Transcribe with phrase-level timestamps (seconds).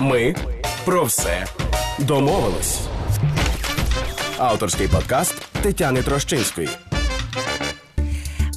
[0.00, 0.34] Ми
[0.84, 1.46] про все
[1.98, 2.80] домовились.
[4.38, 6.68] Авторський подкаст Тетяни Трощинської.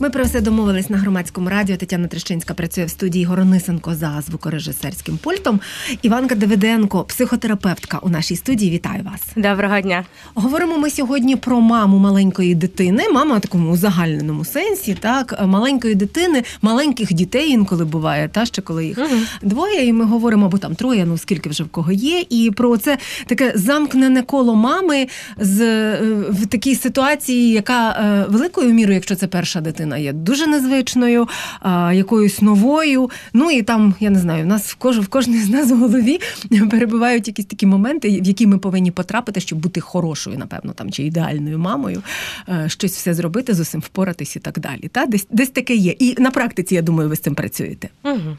[0.03, 1.77] Ми про все домовились на громадському радіо.
[1.77, 5.59] Тетяна Трещинська працює в студії Горонисенко за звукорежисерським пультом.
[6.01, 8.71] Іванка Давиденко, психотерапевтка у нашій студії.
[8.71, 9.21] Вітаю вас.
[9.35, 10.05] Доброго дня.
[10.35, 13.03] Говоримо ми сьогодні про маму маленької дитини.
[13.13, 18.85] Мама в такому узагальненому сенсі, так маленької дитини, маленьких дітей інколи буває, та ще коли
[18.85, 19.21] їх угу.
[19.41, 22.77] двоє, і ми говоримо, або там троє, ну скільки вже в кого є, і про
[22.77, 25.99] це таке замкнене коло мами з е,
[26.29, 31.27] в такій ситуації, яка е, великою мірою, якщо це перша дитина вона є дуже незвичною,
[31.59, 33.09] а, якоюсь новою.
[33.33, 35.77] Ну і там, я не знаю, в нас в кож, в кожній з нас в
[35.77, 36.19] голові
[36.71, 41.03] перебувають якісь такі моменти, в які ми повинні потрапити, щоб бути хорошою, напевно, там чи
[41.03, 42.03] ідеальною мамою,
[42.45, 44.87] а, щось все зробити, з усім впоратись і так далі.
[44.91, 45.91] Та десь десь таке є.
[45.99, 47.89] І на практиці, я думаю, ви з цим працюєте.
[48.03, 48.37] Угу.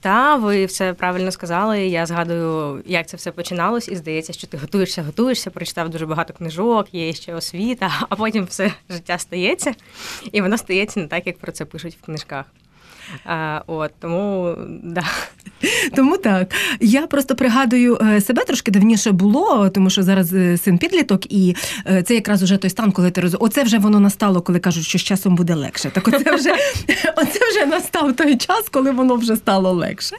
[0.00, 1.86] Та, ви все правильно сказали.
[1.86, 6.34] Я згадую, як це все починалось, і здається, що ти готуєшся, готуєшся, прочитав дуже багато
[6.34, 9.74] книжок, є ще освіта, а потім все життя стається,
[10.32, 12.44] і воно стається не так, як про це пишуть в книжках.
[13.24, 15.04] А, От тому да.
[15.96, 16.54] Тому так.
[16.80, 21.56] Я просто пригадую е, себе трошки давніше було, тому що зараз е, син підліток, і
[21.86, 23.36] е, це якраз уже той стан, коли ти роз...
[23.40, 25.90] Оце вже воно настало, коли кажуть, що з часом буде легше.
[25.90, 26.50] Так оце вже
[27.16, 30.16] оце вже настав той час, коли воно вже стало легше.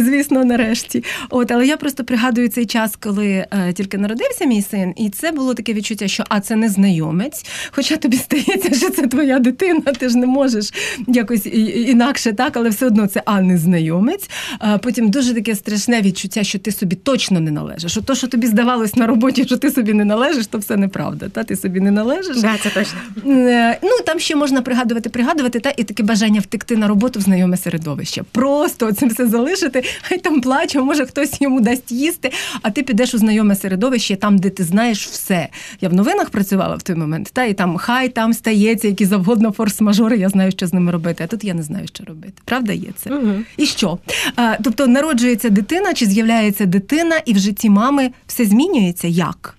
[0.00, 1.04] Звісно, нарешті.
[1.30, 5.54] От, але я просто пригадую цей час, коли тільки народився мій син, і це було
[5.54, 7.46] таке відчуття, що а це не знайомець.
[7.70, 10.72] Хоча тобі стається, що це твоя дитина, ти ж не можеш
[11.06, 11.46] якось
[11.86, 14.28] інакше так, але все одно це а незнайомець.
[14.28, 14.47] А
[14.82, 17.92] Потім дуже таке страшне відчуття, що ти собі точно не належиш.
[17.92, 21.28] Що то, що тобі здавалось на роботі, що ти собі не належиш, то все неправда.
[21.28, 22.40] Та ти собі не належиш.
[22.40, 22.98] Да, це точно.
[23.26, 27.22] Е, ну там ще можна пригадувати, пригадувати, та і таке бажання втекти на роботу в
[27.22, 28.22] знайоме середовище.
[28.32, 32.30] Просто цим все залишити, хай там плаче, може хтось йому дасть їсти,
[32.62, 35.48] а ти підеш у знайоме середовище, там, де ти знаєш все.
[35.80, 39.50] Я в новинах працювала в той момент, та і там хай там стається, які завгодно
[39.50, 41.24] форс-мажори, я знаю, що з ними робити.
[41.24, 42.32] А тут я не знаю, що робити.
[42.44, 43.10] Правда, є це?
[43.10, 43.32] Угу.
[43.56, 43.98] І що?
[44.64, 49.54] Тобто народжується дитина чи з'являється дитина, і в житті мами все змінюється як?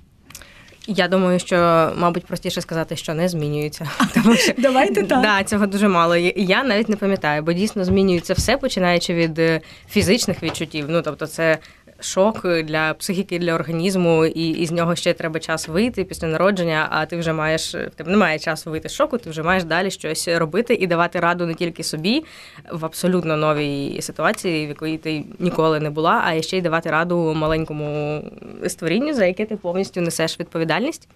[0.87, 1.55] Я думаю, що,
[1.97, 3.89] мабуть, простіше сказати, що не змінюється.
[4.13, 5.21] Тому що Давайте так.
[5.21, 6.15] Да, цього дуже мало.
[6.35, 10.85] Я навіть не пам'ятаю, бо дійсно змінюється все, починаючи від е, фізичних відчуттів.
[10.89, 11.57] Ну тобто, це
[11.99, 16.87] шок для психіки, для організму, і, і з нього ще треба час вийти після народження.
[16.89, 19.17] А ти вже маєш в тебе немає часу вийти з шоку.
[19.17, 22.23] Ти вже маєш далі щось робити і давати раду не тільки собі
[22.71, 27.33] в абсолютно новій ситуації, в якої ти ніколи не була, а ще й давати раду
[27.33, 28.21] маленькому
[28.67, 31.07] створінню, за яке ти повністю несеш відповідальність.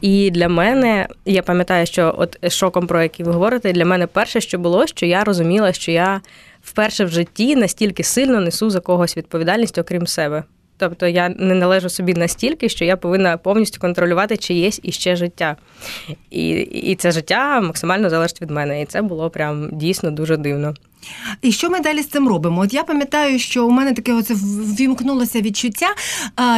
[0.00, 4.40] І для мене я пам'ятаю, що от шоком, про який ви говорите, для мене перше,
[4.40, 6.20] що було, що я розуміла, що я
[6.62, 10.44] вперше в житті настільки сильно несу за когось відповідальність, окрім себе.
[10.76, 15.56] Тобто я не належу собі настільки, що я повинна повністю контролювати чиєсь іще життя.
[16.30, 18.82] І і це життя максимально залежить від мене.
[18.82, 20.74] І це було прям дійсно дуже дивно.
[21.42, 22.60] І що ми далі з цим робимо?
[22.60, 25.86] От я пам'ятаю, що у мене таке оце ввімкнулося відчуття,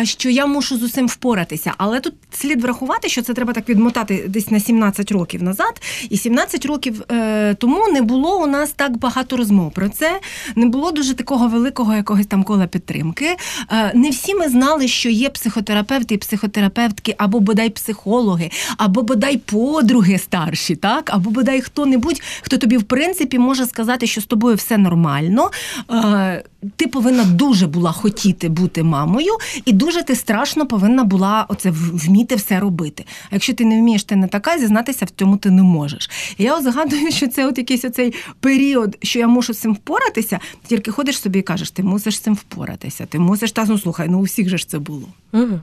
[0.02, 1.72] що я мушу з усім впоратися.
[1.78, 5.82] Але тут слід врахувати, що це треба так відмотати десь на 17 років назад.
[6.10, 10.20] І 17 років е, тому не було у нас так багато розмов про це.
[10.56, 13.36] Не було дуже такого великого якогось там кола підтримки.
[13.70, 19.36] Е, не всі ми знали, що є психотерапевти і психотерапевтки, або бодай психологи, або бодай
[19.36, 24.78] подруги старші, так, або бодай хто-небудь, хто тобі в принципі може сказати, що тобою все
[24.78, 25.50] нормально.
[25.90, 26.44] Е,
[26.76, 29.32] ти повинна дуже була хотіти бути мамою,
[29.64, 33.04] і дуже ти страшно повинна була оце вміти все робити.
[33.30, 36.10] А якщо ти не вмієш, ти не така, зізнатися в цьому ти не можеш.
[36.38, 40.40] І я згадую, що це от якийсь оцей період, що я мушу з цим впоратися,
[40.66, 43.06] тільки ходиш собі і кажеш, ти мусиш з цим впоратися.
[43.06, 45.08] Ти мусиш та ну слухай, ну у всіх же ж це було.
[45.32, 45.60] Угу.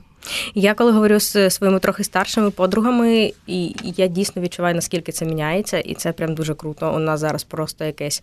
[0.54, 5.78] Я коли говорю з своїми трохи старшими подругами, і я дійсно відчуваю, наскільки це міняється,
[5.78, 6.94] і це прям дуже круто.
[6.94, 8.22] У нас зараз просто якесь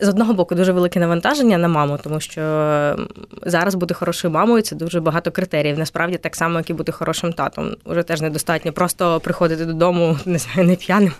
[0.00, 2.40] з одного боку дуже велике навантаження на маму, тому що
[3.42, 5.78] зараз бути хорошою мамою це дуже багато критеріїв.
[5.78, 7.76] Насправді так само, як і бути хорошим татом.
[7.84, 8.72] Уже теж недостатньо.
[8.72, 11.12] Просто приходити додому, не знаю, не п'яним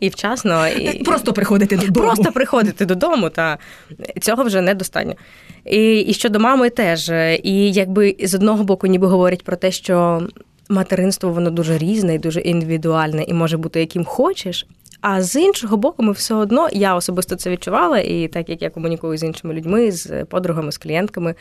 [0.00, 0.68] і вчасно.
[0.68, 1.02] І...
[1.02, 2.06] Просто приходити додому.
[2.06, 3.58] Просто приходити додому, та
[4.20, 5.14] цього вже недостатньо.
[5.64, 7.08] І, І щодо мами теж.
[7.42, 10.22] І якби з одного боку, ніби говорять про те, що.
[10.68, 14.66] Материнство воно дуже різне і дуже індивідуальне і може бути яким хочеш,
[15.02, 18.70] а з іншого боку, ми все одно, я особисто це відчувала, і так як я
[18.70, 21.34] комунікую з іншими людьми, з подругами, з клієнтками,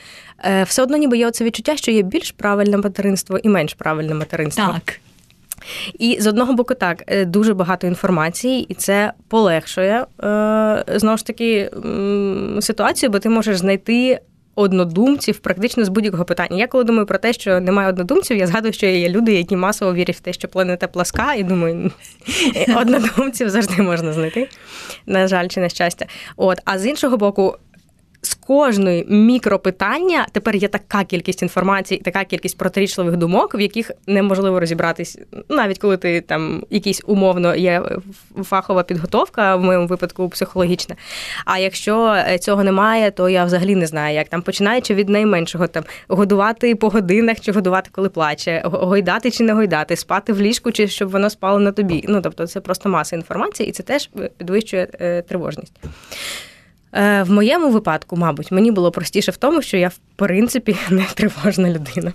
[0.44, 4.13] е, все одно ніби є це відчуття, що є більш правильне материнство і менш правильне
[4.13, 4.66] материнство.
[4.74, 5.00] Так.
[6.00, 11.25] І з одного боку, так, е, дуже багато інформації, і це полегшує е, знову ж
[11.25, 11.72] таки
[12.62, 14.19] ситуацію, бо ти можеш знайти
[14.56, 16.57] однодумців практично з будь-якого питання.
[16.57, 19.94] Я коли думаю про те, що немає однодумців, я згадую, що є люди, які масово
[19.94, 21.92] вірять в те, що планета пласка, і думаю,
[22.77, 24.50] однодумців завжди можна знайти.
[25.06, 26.06] На жаль, чи на щастя.
[26.38, 27.57] От, а з іншого боку,
[28.22, 34.60] з кожної мікропитання тепер є така кількість інформації, така кількість протирічливих думок, в яких неможливо
[34.60, 35.20] розібратись,
[35.50, 37.84] навіть коли ти там якийсь умовно є
[38.44, 40.96] фахова підготовка, в моєму випадку психологічна.
[41.46, 45.68] А якщо е, цього немає, то я взагалі не знаю, як там починаючи від найменшого
[45.68, 50.72] там годувати по годинах чи годувати, коли плаче, гойдати чи не гойдати, спати в ліжку,
[50.72, 52.06] чи щоб воно спало на тобі.
[52.08, 55.74] Ну тобто, це просто маса інформації, і це теж підвищує е, тривожність.
[56.94, 61.06] Е, в моєму випадку, мабуть, мені було простіше в тому, що я в принципі не
[61.14, 62.14] тривожна людина.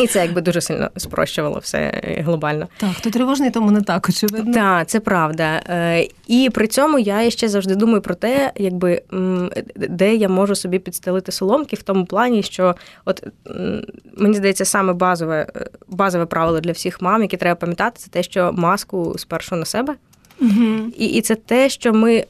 [0.00, 2.68] І це якби дуже сильно спрощувало все глобально.
[2.76, 4.54] Так, хто тривожний, тому не так очевидно.
[4.54, 5.62] Так, це правда.
[5.68, 9.02] Е, і при цьому я ще завжди думаю про те, якби
[9.76, 12.74] де я можу собі підстелити соломки в тому плані, що
[13.04, 13.26] от
[14.16, 18.22] мені здається, саме базове е, базове правило для всіх мам, яке треба пам'ятати, це те,
[18.22, 19.94] що маску спершу на себе.
[20.40, 20.92] Угу.
[20.98, 22.24] І, І це те, що ми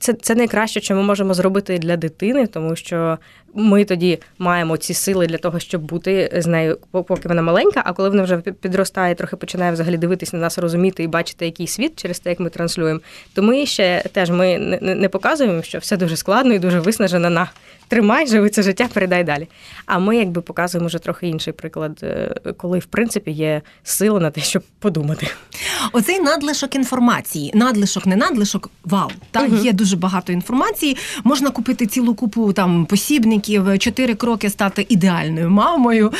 [0.00, 3.18] це це найкраще, що ми можемо зробити для дитини, тому що
[3.54, 7.82] ми тоді маємо ці сили для того, щоб бути з нею, поки вона маленька.
[7.84, 11.66] А коли вона вже підростає, трохи починає взагалі дивитися на нас, розуміти і бачити, який
[11.66, 13.00] світ через те, як ми транслюємо.
[13.34, 17.50] То ми ще теж ми не, показуємо, що все дуже складно і дуже виснажено на
[17.90, 19.48] тримай, живи це життя, передай далі.
[19.86, 24.30] А ми якби показуємо вже трохи інший приклад, е, коли в принципі є сила на
[24.30, 25.26] те, щоб подумати.
[25.92, 29.10] Оцей надлишок інформації, надлишок, не надлишок, вау.
[29.30, 29.56] Та угу.
[29.56, 30.96] є дуже багато інформації.
[31.24, 33.39] Можна купити цілу купу там посібників,
[33.78, 36.12] чотири кроки стати ідеальною мамою,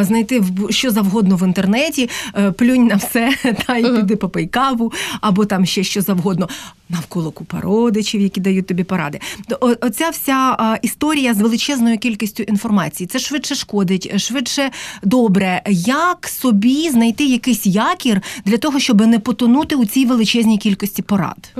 [0.00, 3.34] знайти що завгодно в інтернеті, е, плюнь на все
[3.66, 6.48] та й піди попий каву, або там ще що завгодно.
[6.88, 9.20] Навколо купа родичів, які дають тобі поради.
[9.60, 13.06] Оця вся історія з величезною кількістю інформації.
[13.06, 14.70] Це швидше шкодить, швидше
[15.02, 15.62] добре.
[15.86, 21.52] Як собі знайти якийсь якір для того, щоб не потонути у цій величезній кількості порад?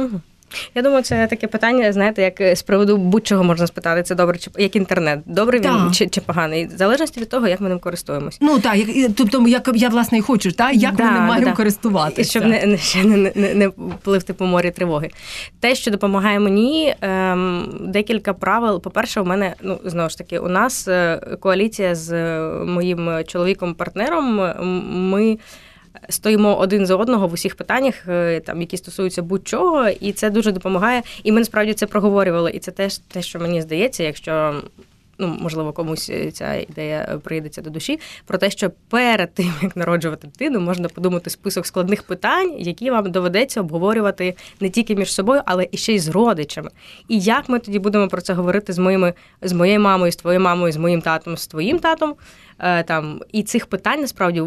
[0.75, 4.39] Я думаю, це таке питання, знаєте, як е, з приводу будь-чого можна спитати, це добре,
[4.39, 7.79] чи як інтернет, добрий він чи чи поганий, в залежності від того, як ми ним
[7.79, 8.39] користуємось.
[8.41, 11.47] Ну так, як тобто, як я власне і хочу, та як да, ми ним маємо
[11.47, 11.53] да.
[11.53, 12.31] користуватися.
[12.31, 13.71] щоб не не, ще не, не, не
[14.03, 15.11] пливти по морі тривоги.
[15.61, 18.83] Те, що допомагає мені, ем, декілька правил.
[18.83, 24.53] По-перше, у мене ну знову ж таки, у нас е, коаліція з моїм чоловіком-партнером.
[25.11, 25.39] Ми
[26.09, 30.53] стоїмо один за одного в усіх питаннях, е, там які стосуються будь-чого, і це дуже
[30.53, 31.03] допомагає.
[31.23, 32.51] І ми насправді це проговорювали.
[32.51, 34.63] І це теж те, що мені здається, якщо.
[35.19, 40.27] Ну, можливо, комусь ця ідея прийдеться до душі, про те, що перед тим, як народжувати
[40.27, 45.69] дитину, можна подумати список складних питань, які вам доведеться обговорювати не тільки між собою, але
[45.71, 46.71] і ще й з родичами.
[47.09, 50.41] І як ми тоді будемо про це говорити з моїми з моєю мамою, з твоєю
[50.41, 52.15] мамою, з моїм татом, з твоїм татом,
[52.52, 54.43] Е, там і цих питань насправді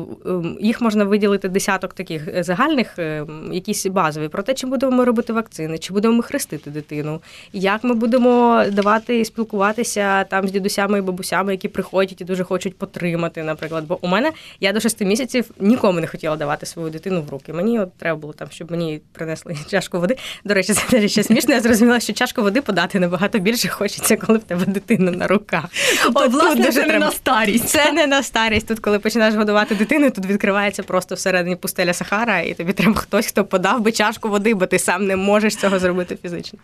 [0.59, 5.03] їх можна виділити десяток таких е, загальних, е, якісь базові про те, чи будемо ми
[5.03, 7.21] робити вакцини, чи будемо ми хрестити дитину,
[7.53, 12.77] як ми будемо давати спілкуватися там з дідусями і бабусями, які приходять і дуже хочуть
[12.77, 13.85] потримати, наприклад.
[13.88, 17.53] Бо у мене я до шести місяців нікому не хотіла давати свою дитину в руки.
[17.53, 20.17] Мені от треба було там, щоб мені принесли чашку води.
[20.44, 21.53] До речі, це теж ще смішно.
[21.53, 25.65] Я зрозуміла, що чашку води подати набагато більше хочеться, коли в тебе дитина на руках.
[26.13, 27.69] От, власне, це не на старість.
[27.69, 28.67] Це не на старість.
[28.67, 33.27] Тут, коли починаєш годувати дитину, тут відкривається просто всередині пустеля Сахара, і тобі треба хтось,
[33.27, 36.59] хто подав би чашку води, бо ти сам не можеш цього зробити фізично.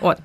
[0.00, 0.18] От.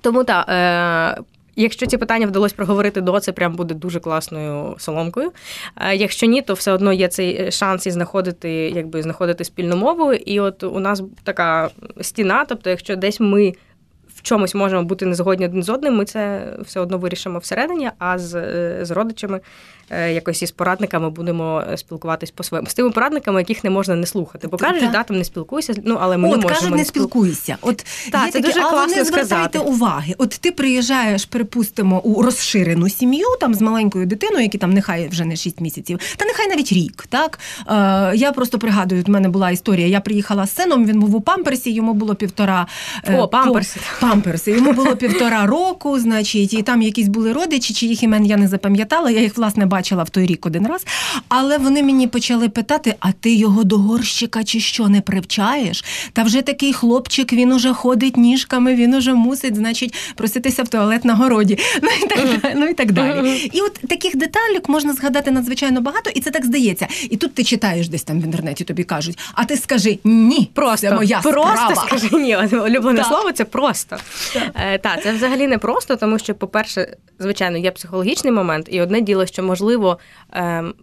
[0.00, 0.48] Тому так.
[0.48, 1.22] Е-
[1.58, 5.32] Якщо ці питання вдалося проговорити до, це прям буде дуже класною соломкою.
[5.76, 10.12] Е, якщо ні, то все одно є цей шанс і знаходити, якби знаходити спільну мову.
[10.12, 13.52] І от у нас така стіна, тобто, якщо десь ми
[14.26, 18.34] чомусь можемо бути незгодні один з одним, ми це все одно вирішимо всередині, а з,
[18.34, 19.40] е, з родичами
[19.90, 24.06] якось із порадниками будемо е, спілкуватись по своєму з тими порадниками, яких не можна не
[24.06, 24.48] слухати.
[24.48, 25.74] Бо кажуть, да, там не спілкуйся.
[25.84, 27.56] Ну але ми От, не можемо кажуть, не спілкуйся.
[27.60, 30.14] От так, це такі, дуже але класно не звертайте уваги.
[30.18, 35.24] От ти приїжджаєш, припустимо, у розширену сім'ю там з маленькою дитиною, які там нехай вже
[35.24, 37.06] не 6 місяців, та нехай навіть рік.
[37.08, 37.38] Так
[37.68, 39.86] е, я просто пригадую, в мене була історія.
[39.86, 40.86] Я приїхала з сином.
[40.86, 42.66] Він був у памперсі, йому було півтора
[43.04, 43.80] е, О, памперси.
[44.00, 44.50] По, памперси.
[44.50, 49.10] Йому було півтора року, значить, і там якісь були родичі, чиїх імен я не запам'ятала.
[49.10, 50.86] Я їх власне бачила в той рік один раз.
[51.28, 55.84] Але вони мені почали питати: а ти його до горщика чи що не привчаєш?
[56.12, 61.04] Та вже такий хлопчик, він уже ходить ніжками, він уже мусить, значить, проситися в туалет
[61.04, 61.58] на городі.
[61.82, 62.52] Ну і так.
[62.56, 63.50] Ну і так далі.
[63.52, 66.86] І от таких деталік можна згадати надзвичайно багато, і це так здається.
[67.10, 70.86] І тут ти читаєш десь там в інтернеті, тобі кажуть, а ти скажи ні, Просто
[70.88, 71.86] це моя просто справа.
[71.86, 72.36] скажи ні.
[72.36, 73.06] Улюблене Так.
[73.06, 73.96] слово це просто.
[74.54, 79.00] Е, Так, це взагалі не просто, тому що, по-перше, звичайно, є психологічний момент, і одне
[79.00, 79.65] діло, що можливо.
[80.32, 80.74] Ем,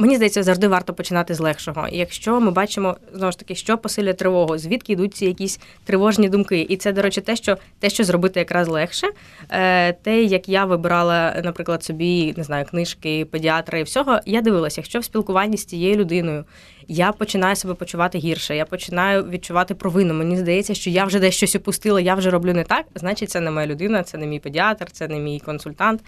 [0.00, 1.88] Мені здається, завжди варто починати з легшого.
[1.92, 6.66] Якщо ми бачимо знову ж таки, що посилює тривогу, звідки йдуть ці якісь тривожні думки.
[6.68, 9.06] І це, до речі, те, що те, що зробити якраз легше,
[9.50, 14.80] е, те, як я вибирала, наприклад, собі не знаю, книжки, педіатра і всього, я дивилася,
[14.80, 16.44] якщо в спілкуванні з цією людиною
[16.88, 20.14] я починаю себе почувати гірше, я починаю відчувати провину.
[20.14, 22.86] Мені здається, що я вже десь щось опустила, я вже роблю не так.
[22.94, 26.00] Значить, це не моя людина, це не мій педіатр, це не мій консультант.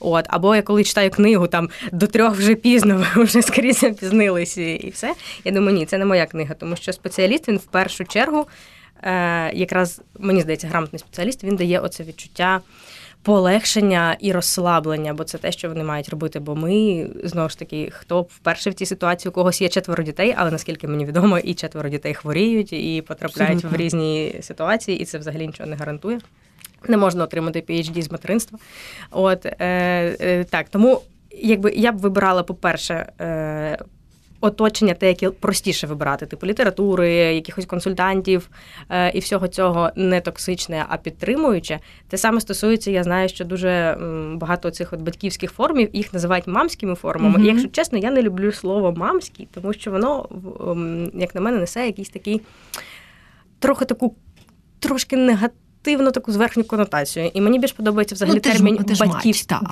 [0.00, 4.58] От або я коли читаю книгу, там до трьох вже пізно, ви вже скоріше запізнились
[4.58, 5.14] і, і все.
[5.44, 8.46] Я думаю, ні, це не моя книга, тому що спеціаліст він в першу чергу,
[9.02, 12.60] е, якраз мені здається, грамотний спеціаліст, він дає оце відчуття.
[13.24, 16.40] Полегшення і розслаблення, бо це те, що вони мають робити.
[16.40, 20.34] Бо ми знову ж таки, хто вперше в цій ситуації, у когось є четверо дітей,
[20.36, 23.78] але наскільки мені відомо, і четверо дітей хворіють і потрапляють Абсолютно.
[23.78, 26.18] в різні ситуації, і це взагалі нічого не гарантує.
[26.88, 28.58] Не можна отримати PhD з материнства.
[29.10, 29.56] От е,
[30.20, 33.78] е, так, тому якби я б вибирала, по-перше, е,
[34.44, 38.48] оточення, те, яке простіше вибирати, типу літератури, якихось консультантів
[38.90, 41.80] е, і всього цього не токсичне, а підтримуюче.
[42.08, 43.98] Те саме стосується, я знаю, що дуже
[44.34, 47.38] багато цих от батьківських формів їх називають мамськими формами.
[47.38, 47.44] Мгм.
[47.44, 50.28] І якщо чесно, я не люблю слово мамський, тому що воно,
[51.14, 52.40] як на мене, несе якийсь такий
[53.58, 54.14] трохи таку
[54.78, 55.63] трошки негативну
[56.10, 57.30] таку зверхню конотацію.
[57.34, 58.86] І мені більш подобається взагалі Ну, термін мать,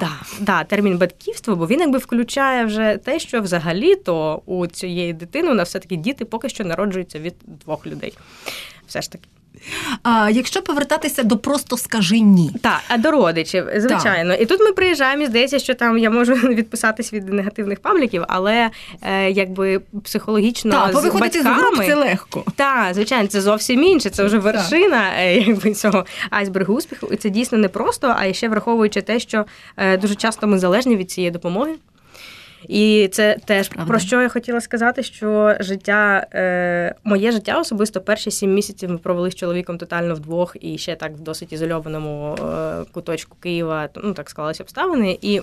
[0.00, 5.12] Да, да, термін батьківство, бо він якби включає вже те, що взагалі то у цієї
[5.12, 8.14] дитини у нас все-таки діти поки що народжуються від двох людей.
[8.86, 9.28] Все ж таки.
[10.02, 12.50] А якщо повертатися до просто скажи ні.
[12.62, 14.34] Так, а до родичів, звичайно.
[14.34, 18.70] І тут ми приїжджаємо, і здається, що там я можу відписатись від негативних пабліків, але
[19.02, 21.76] е, якби психологічно Так, з виходити з батьками...
[21.76, 22.44] груп це легко.
[22.56, 24.10] Так, звичайно, це зовсім інше.
[24.10, 27.08] Це вже вершина е, якби цього айсбергу успіху.
[27.12, 29.44] І це дійсно не просто, а ще враховуючи те, що
[29.76, 31.72] е, дуже часто ми залежні від цієї допомоги.
[32.68, 33.90] І це теж Правда.
[33.90, 38.98] про що я хотіла сказати, що життя, е, моє життя особисто перші сім місяців ми
[38.98, 43.88] провели з чоловіком тотально вдвох і ще так в досить ізольованому е, куточку Києва.
[43.96, 45.18] Ну так склалися обставини.
[45.22, 45.40] І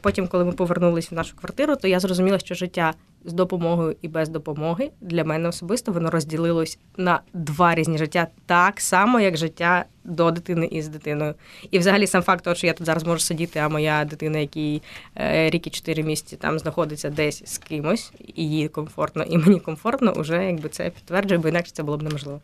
[0.00, 4.08] потім, коли ми повернулись в нашу квартиру, то я зрозуміла, що життя з допомогою і
[4.08, 9.84] без допомоги для мене особисто воно розділилось на два різні життя, так само, як життя
[10.04, 11.34] до дитини і з дитиною.
[11.70, 14.82] І взагалі сам факт того, що я тут зараз можу сидіти, а моя дитина, якій
[15.16, 19.60] е, рік і чотири місяці там знаходиться десь з кимось, і їй комфортно, і мені
[19.60, 22.40] комфортно, уже якби це підтверджує, бо інакше це було б неможливо.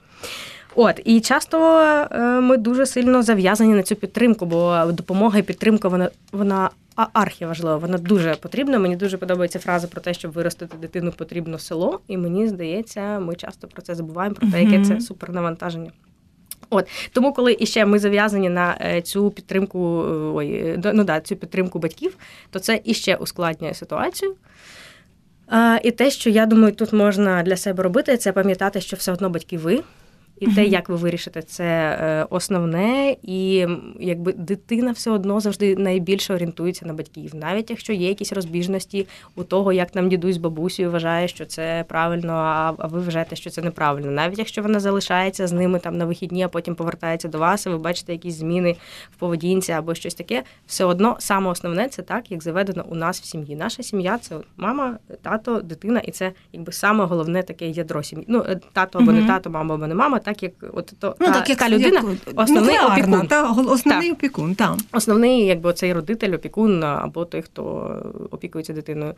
[0.75, 1.81] От і часто
[2.13, 7.07] е, ми дуже сильно зав'язані на цю підтримку, бо допомога і підтримка вона вона а-
[7.13, 8.79] архіважлива, вона дуже потрібна.
[8.79, 12.01] Мені дуже подобається фраза про те, щоб виростити дитину, потрібно село.
[12.09, 15.91] І мені здається, ми часто про це забуваємо, про те, яке це супернавантаження.
[16.71, 21.37] От тому, коли іще ми зав'язані на е, цю підтримку, е, ой, ну да, цю
[21.37, 22.17] підтримку батьків,
[22.51, 24.35] то це іще ускладнює ситуацію.
[25.49, 29.13] А, і те, що я думаю, тут можна для себе робити, це пам'ятати, що все
[29.13, 29.83] одно батьки ви.
[30.41, 33.67] І те, як ви вирішите, це е, основне, і
[34.01, 39.45] якби дитина все одно завжди найбільше орієнтується на батьків, навіть якщо є якісь розбіжності у
[39.45, 43.51] того, як там дідусь з бабусею вважає, що це правильно, а, а ви вважаєте, що
[43.51, 44.11] це неправильно.
[44.11, 47.69] Навіть якщо вона залишається з ними там на вихідні, а потім повертається до вас, і
[47.69, 48.77] ви бачите якісь зміни
[49.13, 53.21] в поведінці або щось таке, все одно саме основне це так, як заведено у нас
[53.21, 53.57] в сім'ї.
[53.57, 58.25] Наша сім'я це мама, тато, дитина, і це якби саме головне таке ядро сім'ї.
[58.29, 61.27] Ну, е, тато або не тато, мама або не мама, так як от то Ну,
[61.27, 63.29] та, так, як, та людина, як, основний нуклеарна, опікун.
[63.29, 64.19] Та, основний Так.
[64.19, 64.77] опікун, так.
[64.93, 67.63] Основний, якби цей родитель, опікун або той, хто
[68.31, 69.15] опікується дитиною.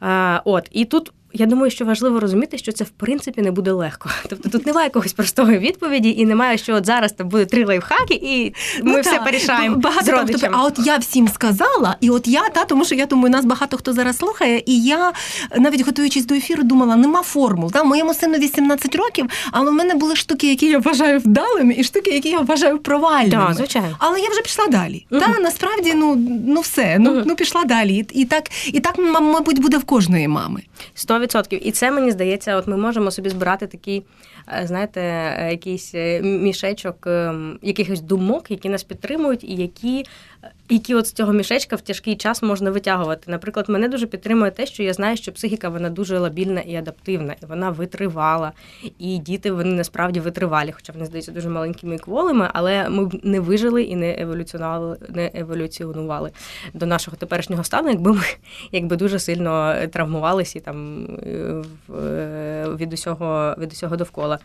[0.00, 3.72] А, от, і тут я думаю, що важливо розуміти, що це в принципі не буде
[3.72, 4.08] легко.
[4.28, 8.14] Тобто тут немає якогось простої відповіді, і немає, що от зараз там буде три лайфхаки,
[8.22, 10.38] і ми Ну, все порішаємо Багато з родичами.
[10.40, 13.44] тобто, а от я всім сказала, і от я, та, тому що я думаю, нас
[13.44, 15.12] багато хто зараз слухає, і я
[15.58, 17.72] навіть готуючись до ефіру, думала, нема формул.
[17.72, 21.84] Та, моєму сину 18 років, але в мене були штуки, які я вважаю вдалими, і
[21.84, 23.44] штуки, які я вважаю провальними.
[23.46, 23.96] Так, звичайно.
[23.98, 25.06] Але я вже пішла далі.
[25.10, 25.20] Мгм.
[25.22, 26.16] Та насправді, ну,
[26.46, 27.22] ну все, ну, Мгм.
[27.26, 28.06] ну пішла далі.
[28.12, 30.62] І, так, і так, мабуть, буде в кожної мами.
[31.26, 31.68] Відсотків.
[31.68, 34.04] І це мені здається, от ми можемо собі збирати такий
[34.62, 40.04] е, знаєте, е, якийсь мішечок ем, якихось думок, які нас підтримують, і які
[40.68, 43.30] які от з цього мішечка в тяжкий час можна витягувати.
[43.30, 47.34] Наприклад, мене дуже підтримує те, що я знаю, що психіка вона дуже лабільна і адаптивна,
[47.42, 48.52] і вона витривала.
[48.98, 53.20] І діти вони насправді витривалі, хоча вони здаються дуже маленькими і кволими, але ми б
[53.22, 56.30] не вижили і не еволюціонували, не еволюціонували
[56.74, 58.24] до нашого теперішнього стану, якби ми
[58.72, 61.62] якби дуже сильно травмувалися там е,
[62.76, 64.38] від усього від усього довкола.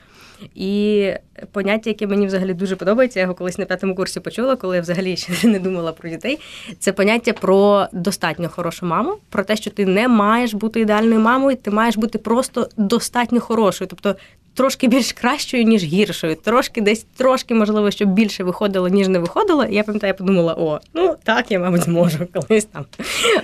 [0.55, 1.13] І
[1.51, 4.81] поняття, яке мені взагалі дуже подобається, я його колись на п'ятому курсі почула, коли я
[4.81, 6.39] взагалі ще не думала про дітей.
[6.79, 11.57] Це поняття про достатньо хорошу маму, про те, що ти не маєш бути ідеальною мамою,
[11.57, 13.87] ти маєш бути просто достатньо хорошою.
[13.87, 14.15] Тобто
[14.53, 16.35] трошки більш кращою, ніж гіршою.
[16.35, 19.65] Трошки десь трошки, можливо, щоб більше виходило, ніж не виходило.
[19.69, 22.85] Я пам'ятаю, я подумала, о, ну так, я, мабуть, зможу колись там.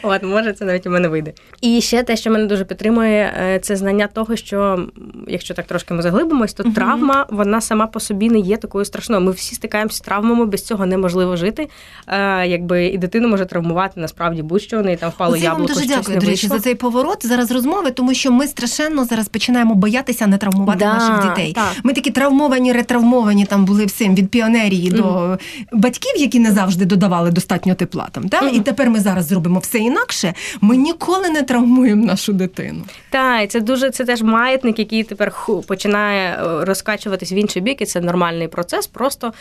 [0.04, 1.34] От, може, це навіть у мене вийде.
[1.62, 4.88] І ще те, що мене дуже підтримує, е, це знання того, що
[5.28, 8.86] якщо так трошки ми заглибимось, то uh травма вона сама по собі не є такою
[8.86, 9.22] страшною.
[9.22, 11.70] Ми всі стикаємося з травмами, без цього неможливо жити.
[12.08, 15.74] Е, Якби і дитину може травмувати насправді будь-що, неї там впало Оце яблуко.
[15.74, 19.06] Дуже щось дякую, не до речі, за цей поворот зараз розмови, тому що ми страшенно
[19.06, 20.80] зараз починаємо боятися не травмувати.
[20.80, 21.54] Да наших дітей.
[21.54, 21.72] Так.
[21.84, 24.96] Ми такі травмовані, ретравмовані там були всім від піонерії mm.
[24.96, 25.38] до
[25.72, 28.08] батьків, які не завжди додавали достатньо тепла.
[28.12, 28.50] Там та mm.
[28.50, 30.34] і тепер ми зараз зробимо все інакше.
[30.62, 32.84] Ми ніколи не травмуємо нашу дитину.
[33.10, 37.62] Та і це дуже це теж маятник, який тепер ху, починає е, розкачуватись в інший
[37.62, 38.88] бік, і це нормальний процес.
[38.88, 39.34] Просто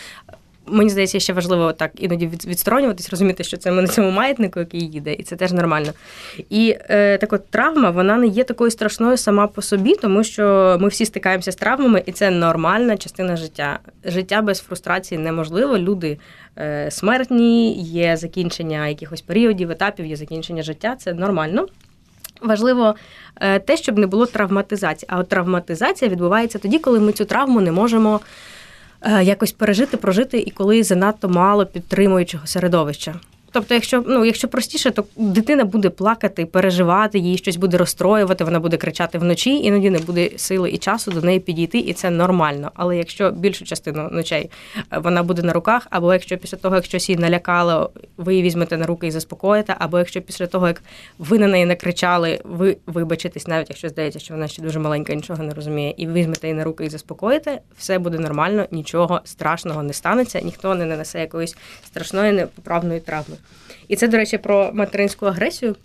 [0.68, 4.80] Мені здається, ще важливо так іноді відсторонюватись, розуміти, що це ми на цьому маятнику, який
[4.80, 5.92] їде, і це теж нормально.
[6.50, 10.76] І е, так от травма вона не є такою страшною сама по собі, тому що
[10.80, 13.78] ми всі стикаємося з травмами, і це нормальна частина життя.
[14.04, 15.78] Життя без фрустрації неможливо.
[15.78, 16.18] Люди
[16.58, 20.96] е, смертні, є закінчення якихось періодів, етапів, є закінчення життя.
[20.98, 21.66] Це нормально.
[22.40, 22.94] Важливо
[23.40, 25.08] е, те, щоб не було травматизації.
[25.12, 28.20] А от травматизація відбувається тоді, коли ми цю травму не можемо.
[29.06, 33.14] Е, якось пережити, прожити, і коли занадто мало підтримуючого середовища.
[33.52, 38.60] Тобто, якщо ну, якщо простіше, то дитина буде плакати, переживати, її щось буде розстроювати, вона
[38.60, 42.70] буде кричати вночі, іноді не буде сили і часу до неї підійти, і це нормально.
[42.74, 44.50] Але якщо більшу частину ночей
[44.92, 48.44] е, вона буде на руках, або якщо після того, як щось її налякало, ви її
[48.44, 50.82] візьмете на руки і заспокоїте, або якщо після того, як
[51.18, 55.42] ви на неї накричали, ви вибачитесь, навіть якщо здається, що вона ще дуже маленька, нічого
[55.42, 59.92] не розуміє, і візьмете її на руки і заспокоїте, все буде нормально, нічого страшного не
[59.92, 63.36] станеться, ніхто не нанесе якоїсь страшної непоправної травми.
[63.88, 65.76] І це, до речі, про материнську агресію.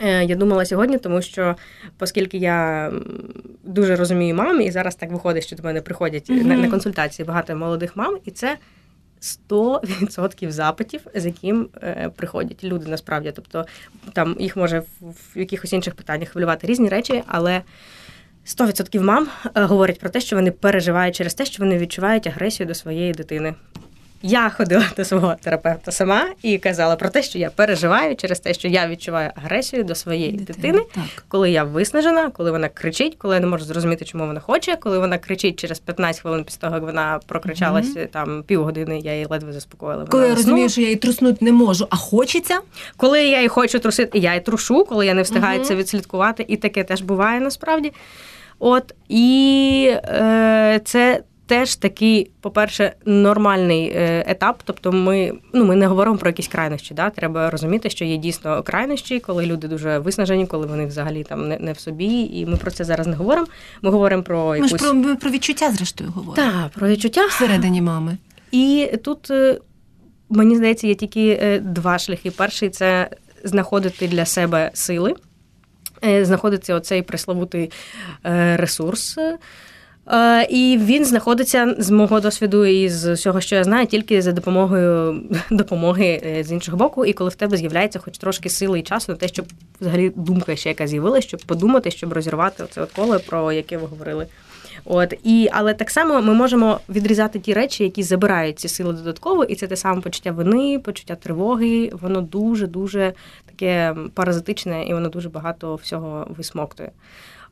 [0.00, 1.56] Е, я думала сьогодні, тому що
[2.00, 2.92] оскільки я
[3.64, 6.44] дуже розумію мам, і зараз так виходить, що до мене приходять mm-hmm.
[6.44, 8.58] на, на консультації багато молодих мам, і це
[9.50, 13.32] 100% запитів, з яким е, приходять люди насправді.
[13.36, 13.66] Тобто
[14.12, 17.62] там їх може в якихось інших питаннях хвилювати різні речі, але
[18.46, 22.66] 100% мам е, говорять про те, що вони переживають через те, що вони відчувають агресію
[22.66, 23.54] до своєї дитини.
[24.28, 28.54] Я ходила до свого терапевта сама і казала про те, що я переживаю через те,
[28.54, 31.24] що я відчуваю агресію до своєї дитини, дитини так.
[31.28, 34.98] коли я виснажена, коли вона кричить, коли я не можу зрозуміти, чому вона хоче, коли
[34.98, 38.06] вона кричить через 15 хвилин після того, як вона прокричалася mm-hmm.
[38.06, 40.04] там півгодини, я її ледве заспокоїла.
[40.04, 42.60] Коли вона я розумію, що я її труснути не можу, а хочеться.
[42.96, 45.64] Коли я її хочу трусити, я її трушу, коли я не встигаю mm-hmm.
[45.64, 47.92] це відслідкувати, і таке теж буває насправді.
[48.58, 54.62] От і е, це теж такий, по-перше, нормальний е, етап.
[54.64, 56.94] Тобто, ми ну ми не говоримо про якісь крайнощі.
[56.94, 57.10] Да?
[57.10, 61.58] Треба розуміти, що є дійсно крайнощі, коли люди дуже виснажені, коли вони взагалі там не,
[61.58, 62.30] не в собі.
[62.32, 63.46] І ми про це зараз не говоримо.
[63.82, 64.72] Ми говоримо про якусь...
[64.72, 66.50] Ми ж про, ми про відчуття, зрештою, говоримо.
[66.52, 68.16] Так, про відчуття всередині мами.
[68.50, 69.58] І тут е,
[70.28, 72.30] мені здається, є тільки е, два шляхи.
[72.30, 73.10] Перший це
[73.44, 75.14] знаходити для себе сили.
[76.22, 77.70] Знаходиться оцей пресловутий
[78.56, 79.18] ресурс,
[80.50, 85.22] і він знаходиться з мого досвіду і з всього, що я знаю, тільки за допомогою
[85.50, 87.04] допомоги е, з іншого боку.
[87.04, 89.46] І коли в тебе з'являється хоч трошки сили і часу на те, щоб
[89.80, 93.86] взагалі думка ще яка з'явилася, щоб подумати, щоб розірвати це от коло, про яке ви
[93.86, 94.26] говорили.
[94.84, 99.44] От і але так само ми можемо відрізати ті речі, які забирають ці сили додатково,
[99.44, 101.90] і це те саме почуття вини, почуття тривоги.
[102.02, 103.12] Воно дуже дуже
[103.46, 106.90] таке паразитичне, і воно дуже багато всього висмоктує.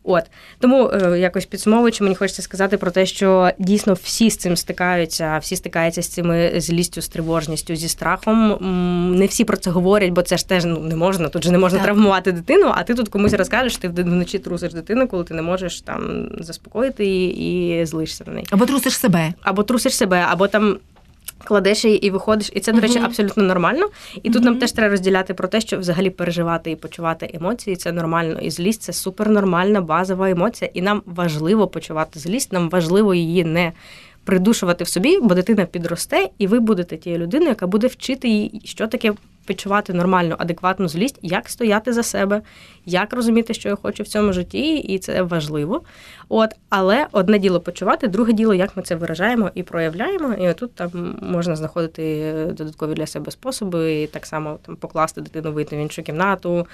[0.04, 0.24] От
[0.58, 5.38] тому е, якось підсумовуючи, мені хочеться сказати про те, що дійсно всі з цим стикаються,
[5.38, 8.58] всі стикаються з цими злістю, з тривожністю, зі страхом.
[9.18, 11.28] Не всі про це говорять, бо це ж теж ну не можна.
[11.28, 11.84] Тут же не можна так.
[11.84, 12.72] травмувати дитину.
[12.74, 17.06] А ти тут комусь розкажеш, ти вночі трусиш дитину, коли ти не можеш там заспокоїти
[17.06, 18.46] її і злишся на неї.
[18.50, 20.78] Або трусиш себе, або трусиш себе, або там
[21.44, 23.86] Кладеш її і виходиш, і це, до речі, абсолютно нормально.
[24.22, 27.92] І тут нам теж треба розділяти про те, що взагалі переживати і почувати емоції це
[27.92, 28.38] нормально.
[28.40, 33.72] І злість це супернормальна базова емоція, і нам важливо почувати злість, нам важливо її не
[34.24, 38.60] придушувати в собі, бо дитина підросте, і ви будете тією людиною, яка буде вчити її,
[38.64, 39.12] що таке
[39.50, 42.42] відчувати нормальну, адекватну злість, як стояти за себе,
[42.86, 45.82] як розуміти, що я хочу в цьому житті, і це важливо.
[46.28, 50.34] От, але одне діло почувати, друге діло, як ми це виражаємо і проявляємо.
[50.34, 55.52] І тут там можна знаходити додаткові для себе способи, і так само там покласти дитину,
[55.52, 56.66] вийти в іншу кімнату,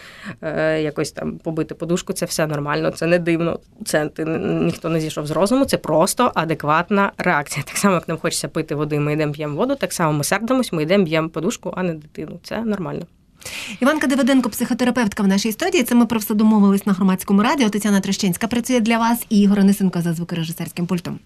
[0.43, 2.13] е, якось там побити подушку.
[2.13, 3.59] Це все нормально, це не дивно.
[3.85, 7.65] Це ти ніхто не зійшов з розуму, це просто адекватна реакція.
[7.67, 10.73] Так само, як нам хочеться пити води, ми йдемо п'ємо воду, так само ми сердимось,
[10.73, 12.41] ми йдемо б'ємо подушку, а не дитину.
[12.43, 13.07] Це нормально.
[13.81, 15.85] Іванка Давиденко, психотерапевтка в нашій студії.
[15.85, 17.69] Це ми про все домовились на громадському радіо.
[17.69, 21.19] Тетяна Трещинська працює для вас і Ігор Нисенко за звукорежисерським пультом.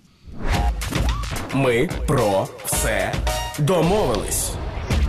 [1.55, 3.13] Ми про все
[3.59, 4.51] домовились.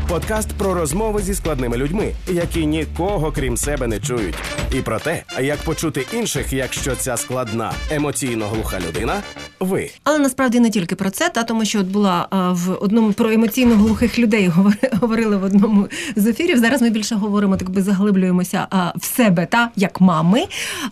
[0.10, 4.36] Подкаст про розмови зі складними людьми, які нікого крім себе не чують,
[4.74, 9.22] і про те, як почути інших, якщо ця складна емоційно глуха людина.
[9.60, 13.14] Ви але насправді не тільки про це, та тому що от була а, в одному
[13.14, 14.52] про емоційно глухих людей
[15.02, 16.60] говорили в одному з ефірів.
[16.60, 20.46] Зараз ми більше говоримо, так би заглиблюємося а, в себе та як мами.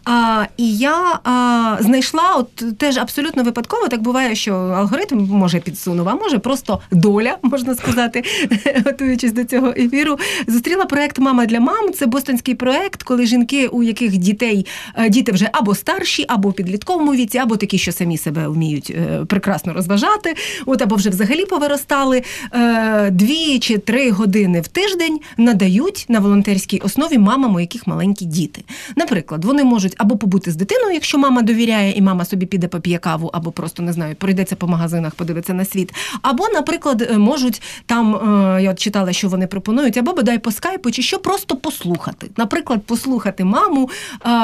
[0.05, 3.87] А, І я а, знайшла от теж абсолютно випадково.
[3.87, 8.23] Так буває, що алгоритм може підсунув, а може просто доля, можна сказати.
[9.03, 11.93] готуючись до цього ефіру, зустріла проект Мама для мам.
[11.93, 16.53] Це бостонський проект, коли жінки, у яких дітей е, діти вже або старші, або в
[16.53, 20.35] підлітковому віці, або такі, що самі себе вміють е, прекрасно розважати,
[20.65, 22.23] от або вже взагалі повиростали.
[22.53, 28.25] Е, дві чи три години в тиждень надають на волонтерській основі мамам, у яких маленькі
[28.25, 28.63] діти.
[28.95, 32.97] Наприклад, вони можуть або побути з дитиною, якщо мама довіряє, і мама собі піде поп'є
[32.97, 35.93] каву, або просто не знаю, пройдеться по магазинах, подивиться на світ.
[36.21, 38.13] Або, наприклад, можуть там
[38.61, 42.29] я от читала, що вони пропонують, або бодай по скайпу, чи що просто послухати.
[42.37, 43.89] Наприклад, послухати маму,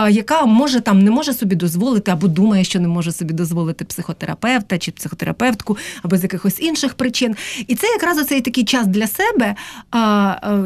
[0.09, 4.77] яка може там не може собі дозволити, або думає, що не може собі дозволити психотерапевта
[4.77, 7.35] чи психотерапевтку, або з якихось інших причин.
[7.67, 9.55] І це якраз оцей такий час для себе.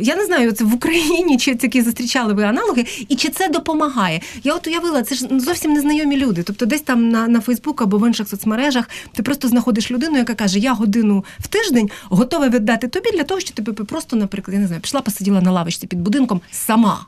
[0.02, 4.22] Я не знаю, це в Україні чи такі зустрічали ви аналоги, і чи це допомагає.
[4.44, 6.44] Я от уявила, це ж зовсім незнайомі люди.
[6.44, 10.34] Тобто, десь там на на Фейсбук або в інших соцмережах ти просто знаходиш людину, яка
[10.34, 14.60] каже: Я годину в тиждень готова віддати тобі для того, щоб тебе просто, наприклад, я
[14.62, 17.06] не знаю, пішла, посиділа на лавочці під будинком сама.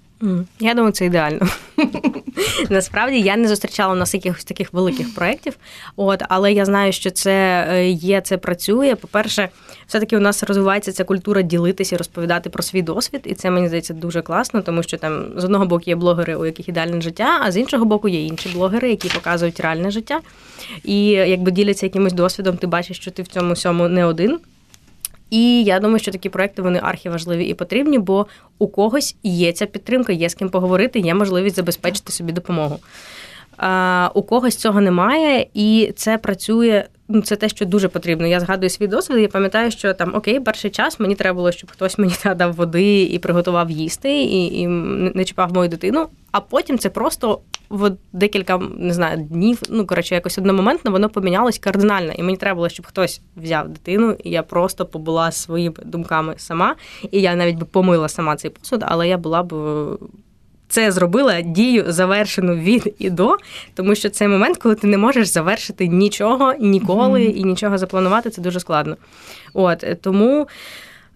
[0.59, 1.47] Я думаю, це ідеально.
[2.69, 5.57] Насправді я не зустрічала у нас якихось таких великих проєктів,
[5.95, 8.95] от, але я знаю, що це е, є, це працює.
[8.95, 9.49] По-перше,
[9.87, 13.93] все-таки у нас розвивається ця культура ділитися, розповідати про свій досвід, і це мені здається
[13.93, 17.51] дуже класно, тому що там з одного боку є блогери, у яких ідеальне життя, а
[17.51, 20.19] з іншого боку є інші блогери, які показують реальне життя.
[20.83, 24.39] І якби діляться якимось досвідом, ти бачиш, що ти в цьому всьому не один.
[25.29, 28.27] І я думаю, що такі проекти вони архіважливі і потрібні, бо
[28.59, 32.79] у когось є ця підтримка, є з ким поговорити, є можливість забезпечити собі допомогу.
[33.57, 36.83] А, У когось цього немає, і це працює.
[37.07, 38.27] Ну, це те, що дуже потрібно.
[38.27, 39.17] Я згадую свій досвід.
[39.17, 43.03] Я пам'ятаю, що там окей, перший час мені треба було, щоб хтось мені дав води
[43.03, 46.07] і приготував їсти, і і не чіпав мою дитину.
[46.31, 49.61] А потім це просто в декілька не знаю днів.
[49.69, 52.13] Ну коротше, якось одномоментно воно помінялось кардинально.
[52.13, 56.75] І мені треба було, щоб хтось взяв дитину, і я просто побула своїми думками сама.
[57.11, 59.53] І я навіть би помила сама цей посуд, але я була б
[60.67, 63.37] це зробила дію завершену від і до,
[63.73, 67.33] тому що це момент, коли ти не можеш завершити нічого ніколи mm-hmm.
[67.33, 68.97] і нічого запланувати, це дуже складно.
[69.53, 70.47] От тому.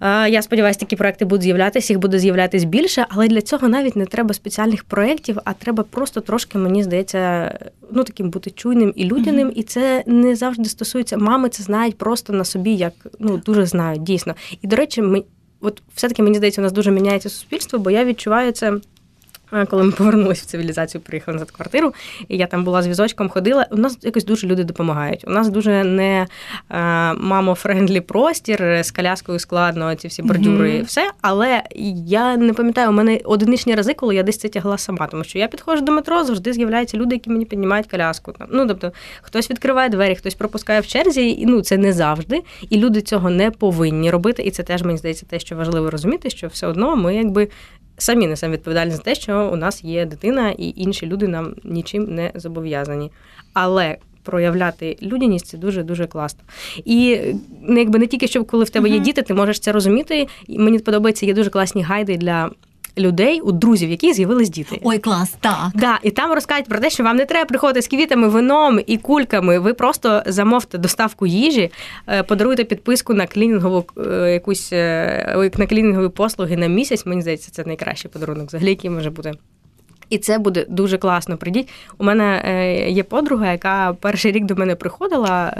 [0.02, 4.06] Я сподіваюся, такі проекти будуть з'являтися, їх буде з'являтися більше, але для цього навіть не
[4.06, 7.52] треба спеціальних проєктів, а треба просто трошки, мені здається,
[7.92, 9.48] ну таким бути чуйним і людяним.
[9.48, 9.54] Mm-hmm.
[9.54, 14.04] І це не завжди стосується мами, це знають просто на собі, як ну дуже знають,
[14.04, 14.36] дійсно.
[14.62, 15.24] І до речі, ми
[15.62, 18.74] от все-таки мені здається, у нас дуже міняється суспільство, бо я відчуваю це.
[19.70, 21.94] Коли ми повернулися в цивілізацію, приїхали назад квартиру,
[22.28, 23.68] і я там була з візочком, ходила.
[23.72, 25.24] У нас якось дуже люди допомагають.
[25.28, 26.28] У нас дуже не
[26.70, 26.78] е,
[27.14, 30.84] мамо- friendly простір з коляскою складно, ці всі бордюри, mm-hmm.
[30.84, 31.12] все.
[31.22, 31.64] Але
[32.06, 35.40] я не пам'ятаю, у мене одиничні рази, коли я десь це тягла сама, тому що
[35.40, 38.34] я підходжу до метро, завжди з'являються люди, які мені піднімають коляску.
[38.50, 42.42] Ну тобто, хтось відкриває двері, хтось пропускає в черзі, і ну це не завжди.
[42.70, 44.44] І люди цього не повинні робити.
[44.44, 47.48] І це теж мені здається, те, що важливо розуміти, що все одно ми якби
[48.00, 52.04] самі несемо відповідальність за те, що у нас є дитина, і інші люди нам нічим
[52.04, 53.12] не зобов'язані.
[53.54, 56.40] Але проявляти людяність це дуже дуже класно.
[56.86, 57.20] І
[57.62, 60.28] ну, якби не тільки щоб коли в тебе є діти, ти можеш це розуміти.
[60.48, 62.50] І Мені подобається, є дуже класні гайди для
[63.00, 64.80] людей, у друзів, які з'явились діти.
[64.84, 65.70] Ой, клас, так.
[65.76, 68.98] Да, і там розкажуть про те, що вам не треба приходити з квітами, вином і
[68.98, 69.60] кульками.
[69.60, 71.72] Ви просто замовте доставку їжі,
[72.08, 77.06] е, подаруйте підписку на клінінгову е, якусь е, на клінінгові послуги на місяць.
[77.06, 79.34] Мені здається, це найкращий подарунок, взагалі, який може бути.
[80.10, 81.38] І це буде дуже класно.
[81.38, 81.70] Прийдіть.
[81.98, 82.44] У мене
[82.90, 85.54] є подруга, яка перший рік до мене приходила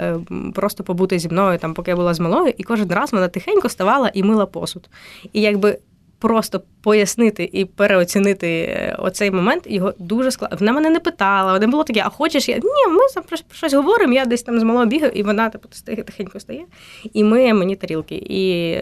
[0.54, 3.68] просто побути зі мною, там, поки я була з малою, і кожен раз вона тихенько
[3.68, 4.88] ставала і мила посуд.
[5.32, 5.78] І якби.
[6.20, 10.56] Просто пояснити і переоцінити е, оцей момент його дуже складно.
[10.60, 12.56] Вона мене не питала, вона було таке, а хочеш я?
[12.56, 15.68] Ні, ми там про щось говоримо, я десь там з малого бігаю, і вона типу,
[15.84, 16.64] тихенько стає
[17.12, 18.14] і миє мені тарілки.
[18.14, 18.76] І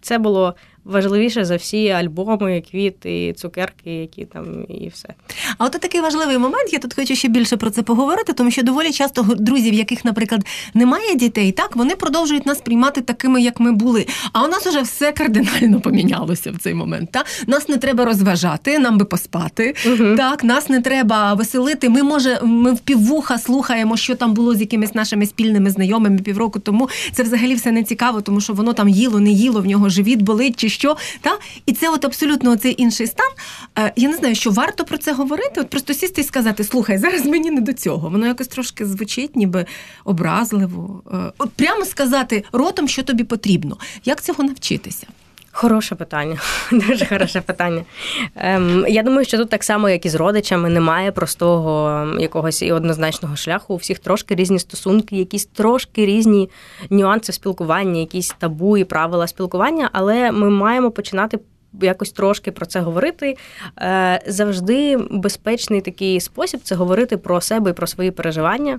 [0.00, 5.08] це було важливіше за всі альбоми, квіти, цукерки, які там і все.
[5.58, 6.72] А от такий важливий момент.
[6.72, 10.46] Я тут хочу ще більше про це поговорити, тому що доволі часто друзів, яких, наприклад,
[10.74, 14.06] немає дітей, так вони продовжують нас приймати такими, як ми були.
[14.32, 17.10] А у нас уже все кардинально помінялося в цей момент.
[17.12, 17.26] Так?
[17.46, 19.74] Нас не треба розважати, нам би поспати.
[19.86, 20.16] Угу.
[20.16, 21.88] Так, нас не треба веселити.
[21.88, 26.60] Ми може, ми в піввуха слухаємо, що там було з якимись нашими спільними знайомими півроку
[26.60, 26.88] тому.
[27.12, 30.22] Це взагалі все не цікаво, тому що воно там їло, не їло, в нього живіт
[30.22, 30.96] болить чи що.
[31.20, 31.38] Та?
[31.66, 33.30] І це от абсолютно цей інший стан.
[33.78, 35.60] Е, я не знаю, що варто про це говорити.
[35.60, 38.08] От просто сісти і сказати, слухай, зараз мені не до цього.
[38.10, 39.66] Воно якось трошки звучить, ніби
[40.04, 41.02] образливо.
[41.12, 43.78] Е, от прямо сказати ротом, що тобі потрібно.
[44.04, 45.06] Як цього навчитися?
[45.56, 46.38] Хороше питання,
[46.72, 47.84] дуже хороше питання.
[48.36, 52.62] Ем, Я думаю, що тут так само, як і з родичами, немає простого ем, якогось
[52.62, 53.74] і однозначного шляху.
[53.74, 56.50] У всіх трошки різні стосунки, якісь трошки різні
[56.90, 61.38] нюанси в спілкуванні, якісь табу і правила спілкування, але ми маємо починати
[61.80, 63.36] якось трошки про це говорити.
[63.78, 68.78] Е, завжди безпечний такий спосіб це говорити про себе і про свої переживання,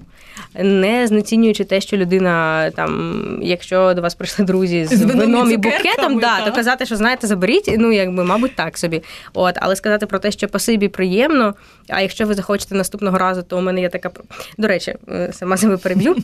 [0.60, 5.58] не знецінюючи те, що людина там, якщо до вас прийшли друзі з, з вином і
[5.58, 9.04] букетом, да, то казати, що знаєте, заберіть, ну якби, мабуть, так собі.
[9.34, 11.56] От, але сказати про те, що пасибі приємно.
[11.90, 14.12] А якщо ви захочете наступного разу, то у мене є така
[14.58, 16.16] до речі, е, сама себе переб'ю.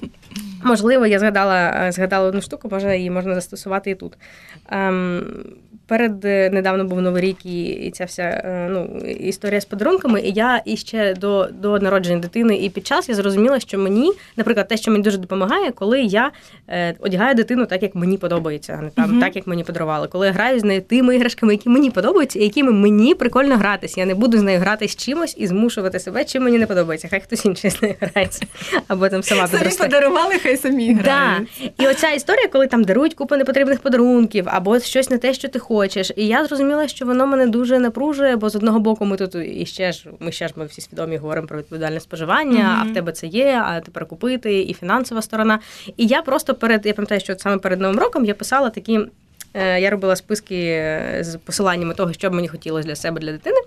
[0.64, 4.14] Можливо, я згадала згадала одну штуку, може її можна застосувати і тут.
[4.70, 5.24] Ем,
[5.91, 10.21] перед е, недавно був новий рік і, і ця вся е, ну, історія з подарунками.
[10.21, 14.67] І я іще до до народження дитини і під час я зрозуміла, що мені, наприклад,
[14.67, 16.32] те, що мені дуже допомагає, коли я
[16.67, 19.19] е, одягаю дитину так, як мені подобається, а не там uh-huh.
[19.19, 20.08] так, як мені подарували.
[20.08, 23.99] Коли я граю з нею тими іграшками, які мені подобаються, і якими мені прикольно гратися.
[23.99, 27.08] Я не буду з нею грати з чимось і змушувати себе, чим мені не подобається.
[27.08, 28.45] Хай хтось інший з нею грається.
[28.88, 31.47] Або там сама Самі подарували, хай самі грають.
[31.77, 31.84] Да.
[31.86, 35.60] І оця історія, коли там дарують купу непотрібних подарунків, або щось не те, що ти
[35.60, 36.12] хочеш хочеш.
[36.15, 39.65] І я зрозуміла, що воно мене дуже напружує, бо з одного боку ми тут і
[39.65, 42.88] ще ж ми ще ж ми всі свідомі говоримо про відповідальне споживання, mm-hmm.
[42.88, 45.60] а в тебе це є, а тепер купити, і фінансова сторона.
[45.98, 49.00] І я просто перед я пам'ятаю, що саме перед новим роком я писала такі.
[49.54, 50.56] Е, я робила списки
[51.20, 53.58] з посиланнями того, що б мені хотілося для себе для дитини.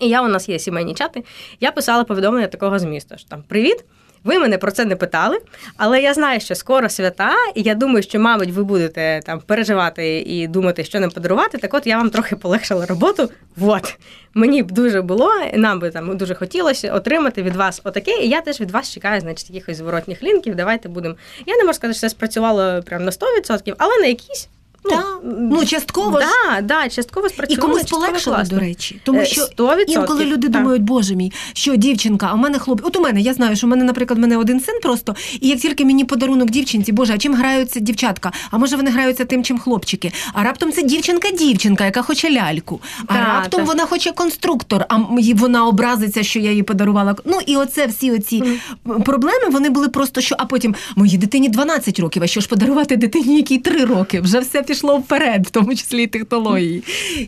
[0.00, 1.24] І я у нас є сімейні чати.
[1.60, 3.84] Я писала повідомлення такого змісту: що там Привіт!
[4.24, 5.38] Ви мене про це не питали,
[5.76, 10.20] але я знаю, що скоро свята, і я думаю, що, мабуть, ви будете там переживати
[10.20, 11.58] і думати, що нам подарувати.
[11.58, 13.30] Так от я вам трохи полегшила роботу.
[13.56, 13.98] Вот.
[14.34, 18.22] Мені б дуже було, нам би там дуже хотілося отримати від вас отаке.
[18.22, 20.54] І я теж від вас чекаю, значить, якихось зворотніх лінків.
[20.54, 21.14] Давайте будемо.
[21.46, 24.48] Я не можу сказати, що це спрацювало прямо на 100%, але на якісь
[24.84, 25.04] Ну, та,
[25.40, 27.68] ну частково да, да, частково спрацювало.
[27.68, 29.00] І комусь полегшило, до речі.
[29.04, 29.84] Тому е, що 100%.
[29.86, 30.62] інколи люди так.
[30.62, 32.80] думають, боже мій, що дівчинка, а в мене хлоп.
[32.84, 35.48] От у мене, я знаю, що в мене, наприклад, в мене один син просто, і
[35.48, 38.32] як тільки мені подарунок дівчинці, боже, а чим граються дівчатка?
[38.50, 40.12] А може вони граються тим, чим хлопчики?
[40.32, 42.80] А раптом це дівчинка-дівчинка, яка хоче ляльку.
[43.06, 43.68] А да, раптом так.
[43.68, 44.98] вона хоче конструктор, а
[45.34, 47.16] вона образиться, що я їй подарувала.
[47.24, 49.02] Ну і оце всі оці mm.
[49.02, 52.96] проблеми вони були просто що, а потім моїй дитині 12 років, а що ж подарувати
[52.96, 54.20] дитині, якій 3 роки?
[54.20, 56.82] Вже все пішло вперед тому числі і технології.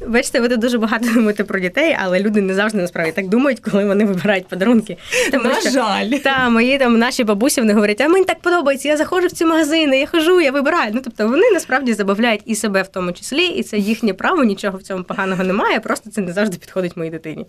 [0.09, 3.61] Бачите, ви тут дуже багато думаєте про дітей, але люди не завжди насправді так думають,
[3.61, 4.97] коли вони вибирають подарунки.
[5.31, 6.11] Тому На що, жаль.
[6.11, 9.45] Та мої там наші бабусі вони говорять, а мені так подобається, я заходжу в ці
[9.45, 10.91] магазини, я хожу, я вибираю.
[10.95, 14.79] Ну тобто вони насправді забавляють і себе в тому числі, і це їхнє право, нічого
[14.79, 15.81] в цьому поганого немає.
[15.81, 17.47] Просто це не завжди підходить моїй дитині.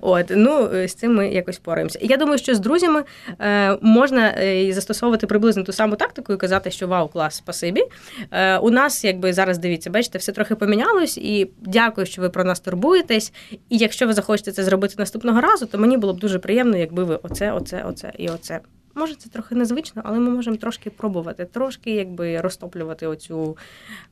[0.00, 1.98] От ну з цим ми якось пораємося.
[2.02, 3.04] Я думаю, що з друзями
[3.40, 7.82] е, можна е, застосовувати приблизно ту саму тактику і казати, що вау, клас, спасибі.
[8.30, 12.44] Е, У нас якби зараз дивіться, бачите, все трохи помінялось, і дякую, що ви про
[12.44, 13.32] нас турбуєтесь.
[13.50, 17.04] І якщо ви захочете це зробити наступного разу, то мені було б дуже приємно, якби
[17.04, 18.60] ви оце, оце, оце і оце
[18.94, 23.56] може це трохи незвично, але ми можемо трошки пробувати, трошки якби розтоплювати оцю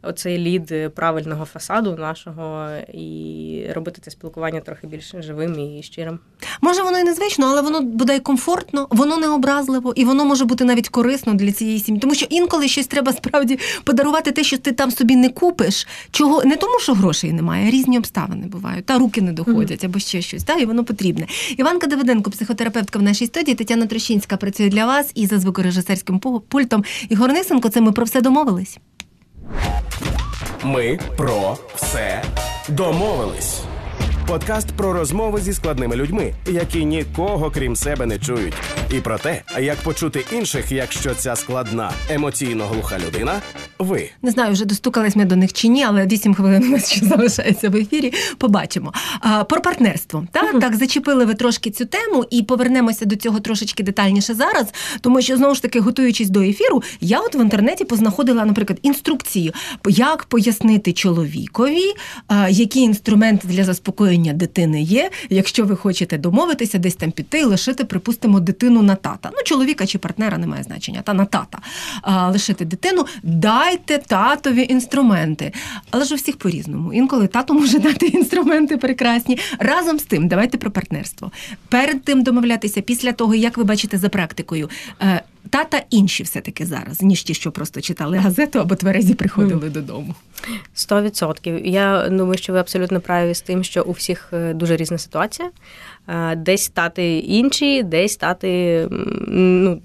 [0.03, 6.19] оцей лід правильного фасаду нашого і робити це спілкування трохи більш живим і щирим.
[6.61, 10.65] Може, воно і незвично, але воно бодай комфортно, воно не образливо, і воно може бути
[10.65, 12.01] навіть корисно для цієї сім'ї.
[12.01, 15.87] Тому що інколи щось треба справді подарувати те, що ти там собі не купиш.
[16.11, 18.87] Чого не тому, що грошей немає, а різні обставини бувають.
[18.87, 20.45] Та руки не доходять або ще щось.
[20.45, 21.27] Та і воно потрібне.
[21.57, 23.55] Іванка Давиденко, психотерапевтка в нашій студії.
[23.55, 26.85] Тетяна Трощинська працює для вас і за звукорежисерським пультом.
[27.09, 28.79] Ігор Нисенко, це ми про все домовились.
[30.65, 32.23] Ми про все
[32.69, 33.61] домовились.
[34.31, 38.55] Подкаст про розмови зі складними людьми, які нікого крім себе не чують,
[38.95, 43.41] і про те, як почути інших, якщо ця складна емоційно глуха людина.
[43.79, 46.93] Ви не знаю, вже достукались ми до них чи ні, але 8 хвилин у нас
[46.93, 48.13] ще залишається в ефірі.
[48.39, 48.93] Побачимо.
[49.21, 50.27] А, Про партнерство.
[50.33, 54.67] Так, uh так зачепили ви трошки цю тему, і повернемося до цього трошечки детальніше зараз.
[55.01, 59.53] Тому що знову ж таки, готуючись до ефіру, я от в інтернеті познаходила, наприклад, інструкцію,
[59.89, 61.95] як пояснити чоловікові,
[62.27, 67.41] а, які інструменти для заспокоєння бажання дитини є, якщо ви хочете домовитися, десь там піти
[67.41, 69.31] і лишити, припустимо, дитину на тата.
[69.33, 71.59] Ну, чоловіка чи партнера немає значення, та на тата.
[72.03, 75.53] А, Лишити дитину, дайте татові інструменти.
[75.91, 76.93] Але ж у всіх по-різному.
[76.93, 79.39] Інколи тато може дати інструменти прекрасні.
[79.59, 81.33] Разом з тим, давайте про партнерство.
[81.69, 84.69] Перед тим домовлятися, після того, як ви бачите за практикою.
[85.51, 89.73] Тата інші все-таки зараз, ніж ті, що просто читали газету або тверезі приходили mm.
[89.73, 90.15] додому.
[90.75, 91.67] Сто відсотків.
[91.67, 95.51] Я думаю, що ви абсолютно праві з тим, що у всіх е, дуже різна ситуація.
[96.09, 98.89] Е, десь стати інші, десь стати
[99.29, 99.83] ну,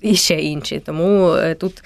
[0.00, 0.82] іще інші.
[0.86, 1.82] Тому е, тут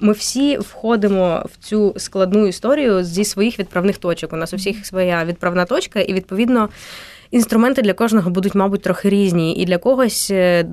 [0.00, 4.32] ми всі входимо в цю складну історію зі своїх відправних точок.
[4.32, 6.68] У нас у всіх своя відправна точка, і відповідно.
[7.32, 9.54] Інструменти для кожного будуть, мабуть, трохи різні.
[9.54, 10.66] І для когось е,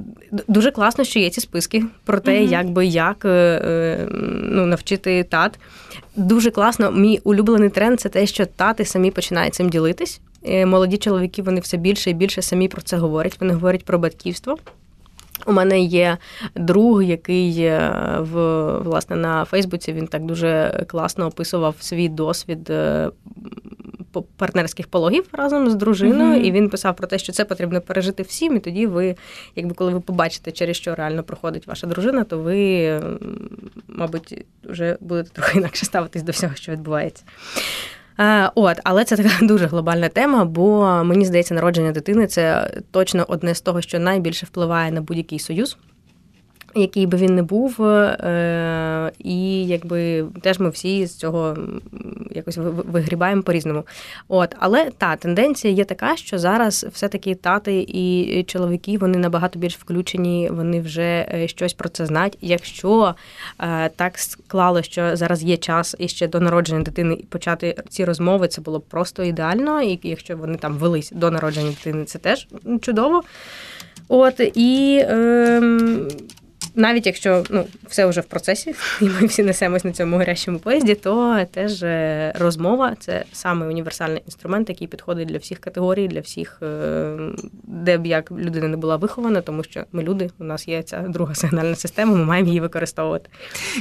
[0.48, 2.50] дуже класно, що є ці списки про те, mm-hmm.
[2.50, 4.08] як би як е, е,
[4.42, 5.60] ну, навчити тат.
[6.16, 6.92] Дуже класно.
[6.92, 10.22] Мій улюблений тренд це те, що тати самі починають цим ділитись.
[10.66, 13.38] Молоді чоловіки вони все більше і більше самі про це говорять.
[13.40, 14.58] Вони говорять про батьківство.
[15.46, 16.18] У мене є
[16.56, 17.70] друг, який
[18.20, 22.72] в власне на Фейсбуці він так дуже класно описував свій досвід
[24.38, 26.46] партнерських пологів разом з дружиною, mm-hmm.
[26.46, 28.56] і він писав про те, що це потрібно пережити всім.
[28.56, 29.16] І тоді ви,
[29.56, 33.02] якби коли ви побачите, через що реально проходить ваша дружина, то ви,
[33.88, 37.24] мабуть, вже будете трохи інакше ставитись до всього, що відбувається.
[38.56, 43.56] От, але це така дуже глобальна тема, бо мені здається, народження дитини це точно одне
[43.56, 45.78] з того, що найбільше впливає на будь-який союз
[46.76, 51.58] який би він не був, е, і якби теж ми всі з цього
[52.32, 52.58] якось
[52.92, 53.84] вигрібаємо по-різному.
[54.28, 59.78] От, Але та тенденція є така, що зараз все-таки тати і чоловіки вони набагато більш
[59.78, 62.38] включені, вони вже е, щось про це знають.
[62.42, 63.16] Якщо
[63.60, 68.48] е, так склало, що зараз є час і ще до народження дитини почати ці розмови,
[68.48, 69.82] це було просто ідеально.
[69.82, 72.48] І якщо вони там велись до народження дитини, це теж
[72.82, 73.24] чудово.
[74.08, 75.00] От і.
[75.10, 75.62] Е,
[76.80, 80.96] навіть якщо ну все вже в процесі, і ми всі несемось на цьому гарячому поїзді,
[80.96, 86.60] то теж е, розмова це саме універсальний інструмент, який підходить для всіх категорій, для всіх,
[86.64, 87.18] е,
[87.64, 91.00] де б як людина не була вихована, тому що ми люди, у нас є ця
[91.00, 93.30] друга сигнальна система, ми маємо її використовувати.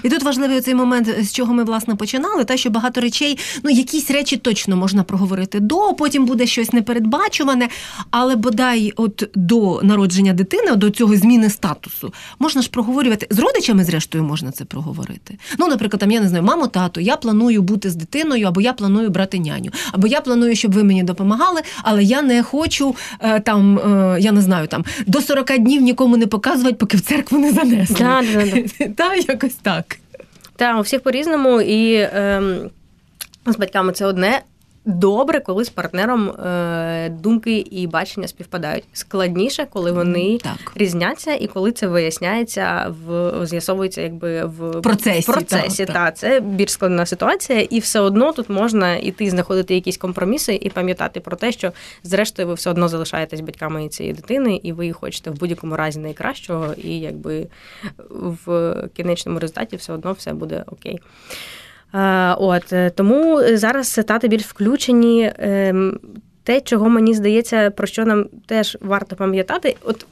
[0.02, 3.70] І тут важливий цей момент, з чого ми власне починали, те, що багато речей, ну
[3.70, 7.68] якісь речі точно можна проговорити до, потім буде щось непередбачуване,
[8.10, 13.84] але бодай, от до народження дитини, до цього зміни статусу, можна ж проговорювати з родичами,
[13.84, 15.38] зрештою, можна це проговорити.
[15.58, 18.72] Ну, наприклад, там я не знаю, мамо, тато, я планую бути з дитиною, або я
[18.72, 23.40] планую брати няню, або я планую, щоб ви мені допомагали, але я не хочу е,
[23.40, 27.38] там, е, я не знаю, там до 40 днів нікому не показувати, поки в церкву
[27.38, 27.96] не занесли.
[27.98, 28.88] Да, да, да.
[28.96, 29.98] Та, якось так.
[30.56, 32.42] Так, у всіх по-різному, і е,
[33.46, 34.42] з батьками це одне
[34.88, 38.84] добре, коли з партнером е, думки і бачення співпадають.
[38.92, 40.72] Складніше, коли вони так.
[40.74, 45.30] різняться, і коли це виясняється в з'ясовується, якби в процесі.
[45.30, 49.74] В процесі так, та це більш складна ситуація, і все одно тут можна іти знаходити
[49.74, 51.72] якісь компроміси і пам'ятати про те, що
[52.02, 56.74] зрештою ви все одно залишаєтесь батьками цієї дитини, і ви хочете в будь-якому разі найкращого,
[56.84, 57.46] і якби
[58.46, 61.00] в кінечному результаті все одно все буде окей.
[61.94, 65.32] Е, от е, Тому зараз тати більш включені.
[65.38, 66.00] Ем,
[66.42, 70.06] те, чого мені здається, про що нам теж варто пам'ятати, от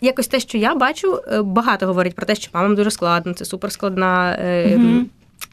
[0.00, 3.44] якось те, що я бачу, е, багато говорять про те, що мамам дуже складно, це
[3.44, 5.04] суперскладна mm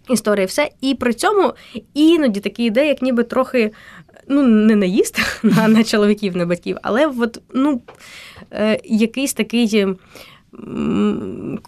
[0.09, 0.69] історія, все.
[0.81, 1.53] І при цьому
[1.93, 3.71] іноді такі ідеї, як ніби трохи
[4.27, 7.81] ну, не наїзд на на чоловіків, на батьків, але от, ну,
[8.83, 9.95] якийсь такий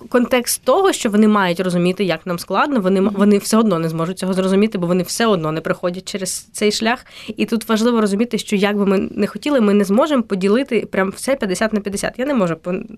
[0.10, 4.20] контекст того, що вони мають розуміти, як нам складно, вони вони все одно не зможуть
[4.20, 7.06] цього зрозуміти, бо вони все одно не проходять через цей шлях.
[7.38, 11.10] І тут важливо розуміти, що як би ми не хотіли, ми не зможемо поділити прям
[11.10, 12.13] все 50 на 50.
[12.17, 12.56] Я не можу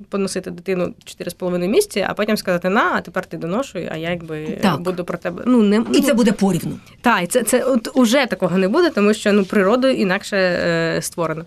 [0.09, 4.57] поносити дитину 4,5 місяці, а потім сказати на, а тепер ти доношуй, а я якби
[4.61, 4.81] так.
[4.81, 5.43] буду про тебе.
[5.45, 6.79] Ну не і це ну, буде порівну.
[7.01, 11.01] Так, і це це от уже такого не буде, тому що ну природою інакше е,
[11.01, 11.45] створено.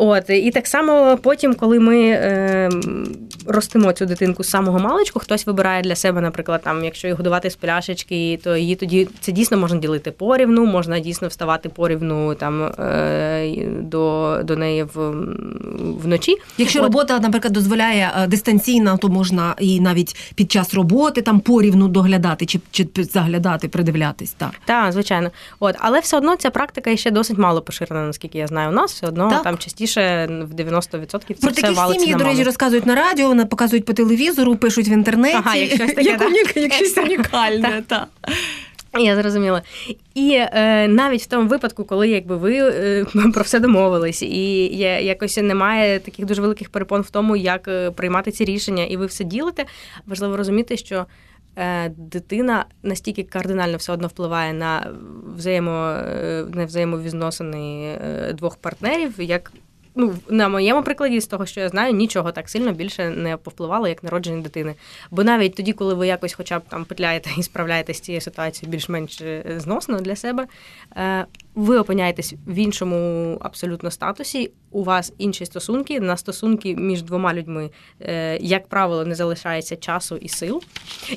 [0.00, 2.70] От і так само потім, коли ми е,
[3.48, 7.50] ростимо цю дитинку з самого маличку, хтось вибирає для себе, наприклад, там, якщо її годувати
[7.50, 12.62] з пляшечки, то її тоді це дійсно можна ділити порівну, можна дійсно вставати порівну там
[12.62, 15.10] е, до до неї в,
[16.02, 16.36] вночі.
[16.58, 16.84] Якщо От.
[16.84, 22.46] робота, наприклад, дозволяє е, дистанційно, то можна і навіть під час роботи там порівну доглядати
[22.46, 24.32] чи чи заглядати, придивлятись.
[24.32, 25.30] Так, Так, звичайно.
[25.60, 28.68] От, але все одно ця практика ще досить мало поширена, наскільки я знаю.
[28.70, 29.42] У нас все одно так.
[29.42, 33.34] там частіше частіше в 90% це Про все такі сім'ї, до речі, розказують на радіо,
[33.46, 35.36] показують по телевізору, пишуть в інтернеті.
[35.36, 36.60] Ага, як щось таке, як, да?
[36.60, 37.82] як щось унікальне.
[37.86, 38.08] так.
[38.98, 39.62] Я зрозуміла.
[40.14, 45.00] І е, навіть в тому випадку, коли якби ви е, про все домовились, і є,
[45.02, 49.06] якось немає таких дуже великих перепон в тому, як е, приймати ці рішення, і ви
[49.06, 49.64] все ділите,
[50.06, 51.06] важливо розуміти, що
[51.56, 54.90] е, дитина настільки кардинально все одно впливає на
[55.36, 57.98] взаємо, е, на взаємовізносини
[58.34, 59.52] двох партнерів, як
[59.98, 63.88] ну, на моєму прикладі, з того, що я знаю, нічого так сильно більше не повпливало,
[63.88, 64.74] як народження дитини.
[65.10, 68.72] Бо навіть тоді, коли ви якось, хоча б там петляєте і справляєтесь з цією ситуацією
[68.72, 70.46] більш-менш е, зносно для себе,
[70.96, 71.26] е,
[71.58, 74.50] ви опиняєтесь в іншому абсолютно статусі.
[74.70, 80.16] У вас інші стосунки на стосунки між двома людьми, е, як правило, не залишається часу
[80.16, 80.62] і сил.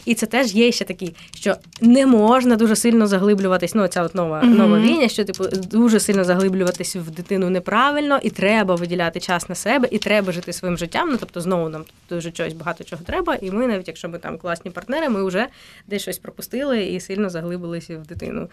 [0.06, 3.76] І це теж є ще такі, що не можна дуже сильно заглиблюватись.
[3.76, 4.58] Ну, ця от нова mm-hmm.
[4.58, 9.56] нова війня, що типу дуже сильно заглиблюватись в дитину неправильно, і треба виділяти час на
[9.56, 11.10] себе, і треба жити своїм життям.
[11.12, 13.36] Ну тобто, знову нам дуже чогось багато чого треба.
[13.36, 15.48] І ми, навіть якщо ми там класні партнери, ми вже
[15.88, 18.50] десь щось пропустили і сильно заглибилися в дитину.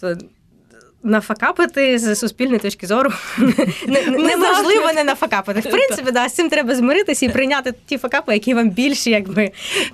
[0.00, 0.24] Тобто
[1.04, 3.10] нафакапити з суспільної точки зору
[4.08, 5.60] неможливо не нафакапити.
[5.60, 9.50] В принципі, да, з цим треба змиритися і прийняти ті факапи, які вам більші, якби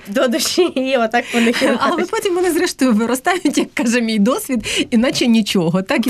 [0.09, 4.87] до душі, і отак по них Але потім вони зрештою виростають, як каже мій досвід,
[4.91, 5.83] іначе нічого.
[5.83, 6.07] Так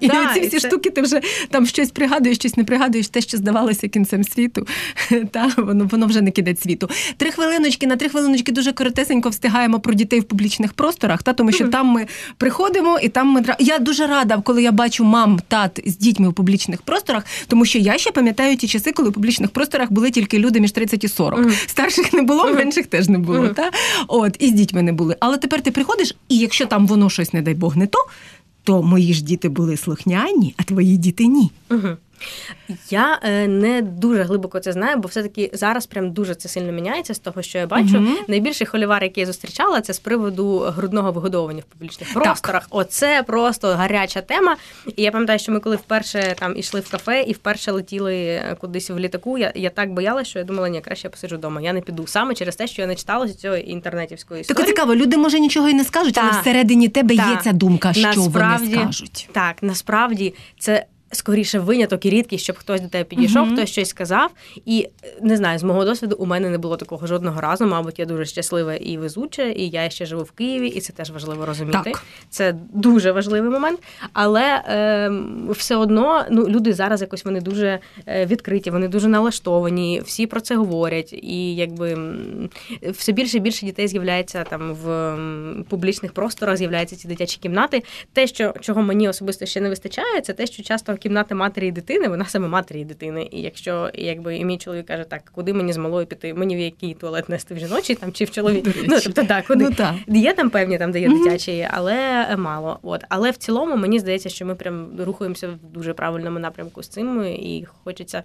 [0.00, 3.88] і ці всі штуки ти вже там щось пригадуєш, щось не пригадуєш, те, що здавалося
[3.88, 4.66] кінцем світу.
[5.30, 6.90] Та воно воно вже не кидає світу.
[7.16, 11.52] Три хвилиночки на три хвилиночки дуже коротесенько встигаємо про дітей в публічних просторах, та тому
[11.52, 12.06] що там ми
[12.38, 16.32] приходимо і там ми я дуже рада коли я бачу мам, тат з дітьми у
[16.32, 20.38] публічних просторах, тому що я ще пам'ятаю ті часи, коли у публічних просторах були тільки
[20.38, 21.40] люди між 30 і 40.
[21.40, 21.68] Mm.
[21.68, 22.54] Старших не було, mm.
[22.54, 23.38] менших теж не було.
[23.38, 23.54] Mm.
[23.54, 23.70] Та?
[24.08, 25.16] От, І з дітьми не були.
[25.20, 27.98] Але тепер ти приходиш, і якщо там воно щось, не дай Бог, не то,
[28.64, 31.50] то мої ж діти були слухняні, а твої діти ні.
[31.70, 31.88] Угу.
[32.90, 37.14] Я е, не дуже глибоко це знаю, бо все-таки зараз прям дуже це сильно міняється
[37.14, 37.96] з того, що я бачу.
[37.96, 38.08] Угу.
[38.28, 42.62] Найбільший холівар, який я зустрічала, це з приводу грудного вигодовування в публічних просторах.
[42.62, 42.66] Так.
[42.70, 44.56] Оце просто гаряча тема.
[44.96, 48.90] І я пам'ятаю, що ми коли вперше там ішли в кафе і вперше летіли кудись
[48.90, 49.38] в літаку.
[49.38, 51.60] Я я так боялася, що я думала, ні, краще я посиджу вдома.
[51.60, 54.64] Я не піду саме через те, що я не читала цього інтернетівської історії.
[54.64, 56.24] Так цікаво, люди може нічого і не скажуть, так.
[56.30, 57.28] але всередині тебе так.
[57.28, 59.28] є ця думка, що насправді, вони скажуть.
[59.32, 63.52] Так, насправді це скоріше виняток і рідкість, щоб хтось до тебе підійшов, uh-huh.
[63.52, 64.30] хтось щось сказав.
[64.66, 64.88] І
[65.22, 67.66] не знаю, з мого досвіду у мене не було такого жодного разу.
[67.66, 71.10] Мабуть, я дуже щаслива і везуча, і я ще живу в Києві, і це теж
[71.10, 71.80] важливо розуміти.
[71.84, 72.02] Так.
[72.30, 73.80] Це дуже важливий момент.
[74.12, 75.10] Але е,
[75.48, 80.40] все одно ну, люди зараз якось вони дуже е, відкриті, вони дуже налаштовані, всі про
[80.40, 81.12] це говорять.
[81.12, 81.98] І якби
[82.82, 85.16] все більше і більше дітей з'являється там в
[85.68, 87.82] публічних просторах, з'являються ці дитячі кімнати.
[88.12, 91.72] Те, що чого мені особисто ще не вистачає, це те, що часто кімната матері і
[91.72, 93.28] дитини, вона саме матері і дитини.
[93.30, 96.58] І якщо якби і мій чоловік каже, так, куди мені з малою піти, мені в
[96.58, 98.66] який туалет нести в жіночий там чи в чоловік.
[98.88, 99.94] Ну тобто так, куди ну, так.
[100.08, 102.78] є там певні там, де є дитячі, але мало.
[102.82, 106.88] От але в цілому мені здається, що ми прям рухаємося в дуже правильному напрямку з
[106.88, 108.22] цим, і хочеться.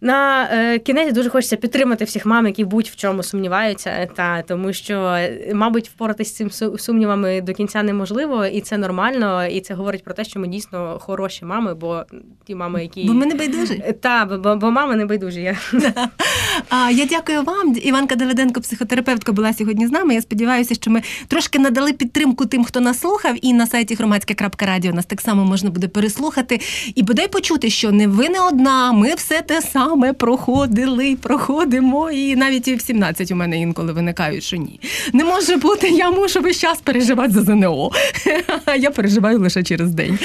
[0.00, 4.72] На е, кінець дуже хочеться підтримати всіх мам, які будь в чому сумніваються, та тому
[4.72, 5.18] що,
[5.54, 9.46] мабуть, впоратись з цим сумнівами до кінця неможливо, і це нормально.
[9.46, 12.04] І це говорить про те, що ми дійсно хороші мами, бо
[12.46, 13.82] ті мами, які бо ми не байдужі.
[13.86, 15.40] Е, та бо, бо мами не байдужі.
[15.40, 15.56] Я.
[16.68, 17.76] А я дякую вам.
[17.82, 20.14] Іванка Давиденко, психотерапевтка, була сьогодні з нами.
[20.14, 24.92] Я сподіваюся, що ми трошки надали підтримку тим, хто нас слухав, і на сайті громадське.радіо
[24.92, 26.60] нас так само можна буде переслухати
[26.94, 32.10] і бодай почути, що не ви не одна, ми все те саме нами проходили, проходимо,
[32.10, 34.80] і навіть і в 17 у мене інколи виникають, що ні.
[35.12, 37.90] Не може бути, я мушу весь час переживати за ЗНО.
[38.78, 40.18] Я переживаю лише через день.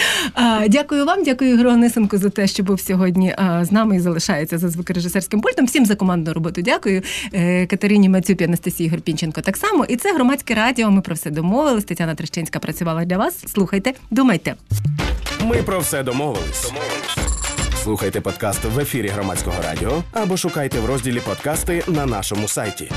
[0.67, 4.69] Дякую вам, дякую Ігорю Анисенко за те, що був сьогодні з нами і залишається за
[4.69, 5.65] звукорежисерським пультом.
[5.65, 6.61] Всім за командну роботу.
[6.61, 7.01] Дякую.
[7.33, 9.85] Е, Катерині Мацюпі, Анастасії Горпінченко так само.
[9.85, 10.91] І це громадське радіо.
[10.91, 11.83] Ми про все домовились.
[11.83, 13.43] Тетяна Трещинська працювала для вас.
[13.47, 14.55] Слухайте, думайте.
[15.45, 16.71] Ми про все домовились.
[17.83, 22.91] Слухайте подкаст в ефірі громадського радіо або шукайте в розділі подкасти на нашому сайті.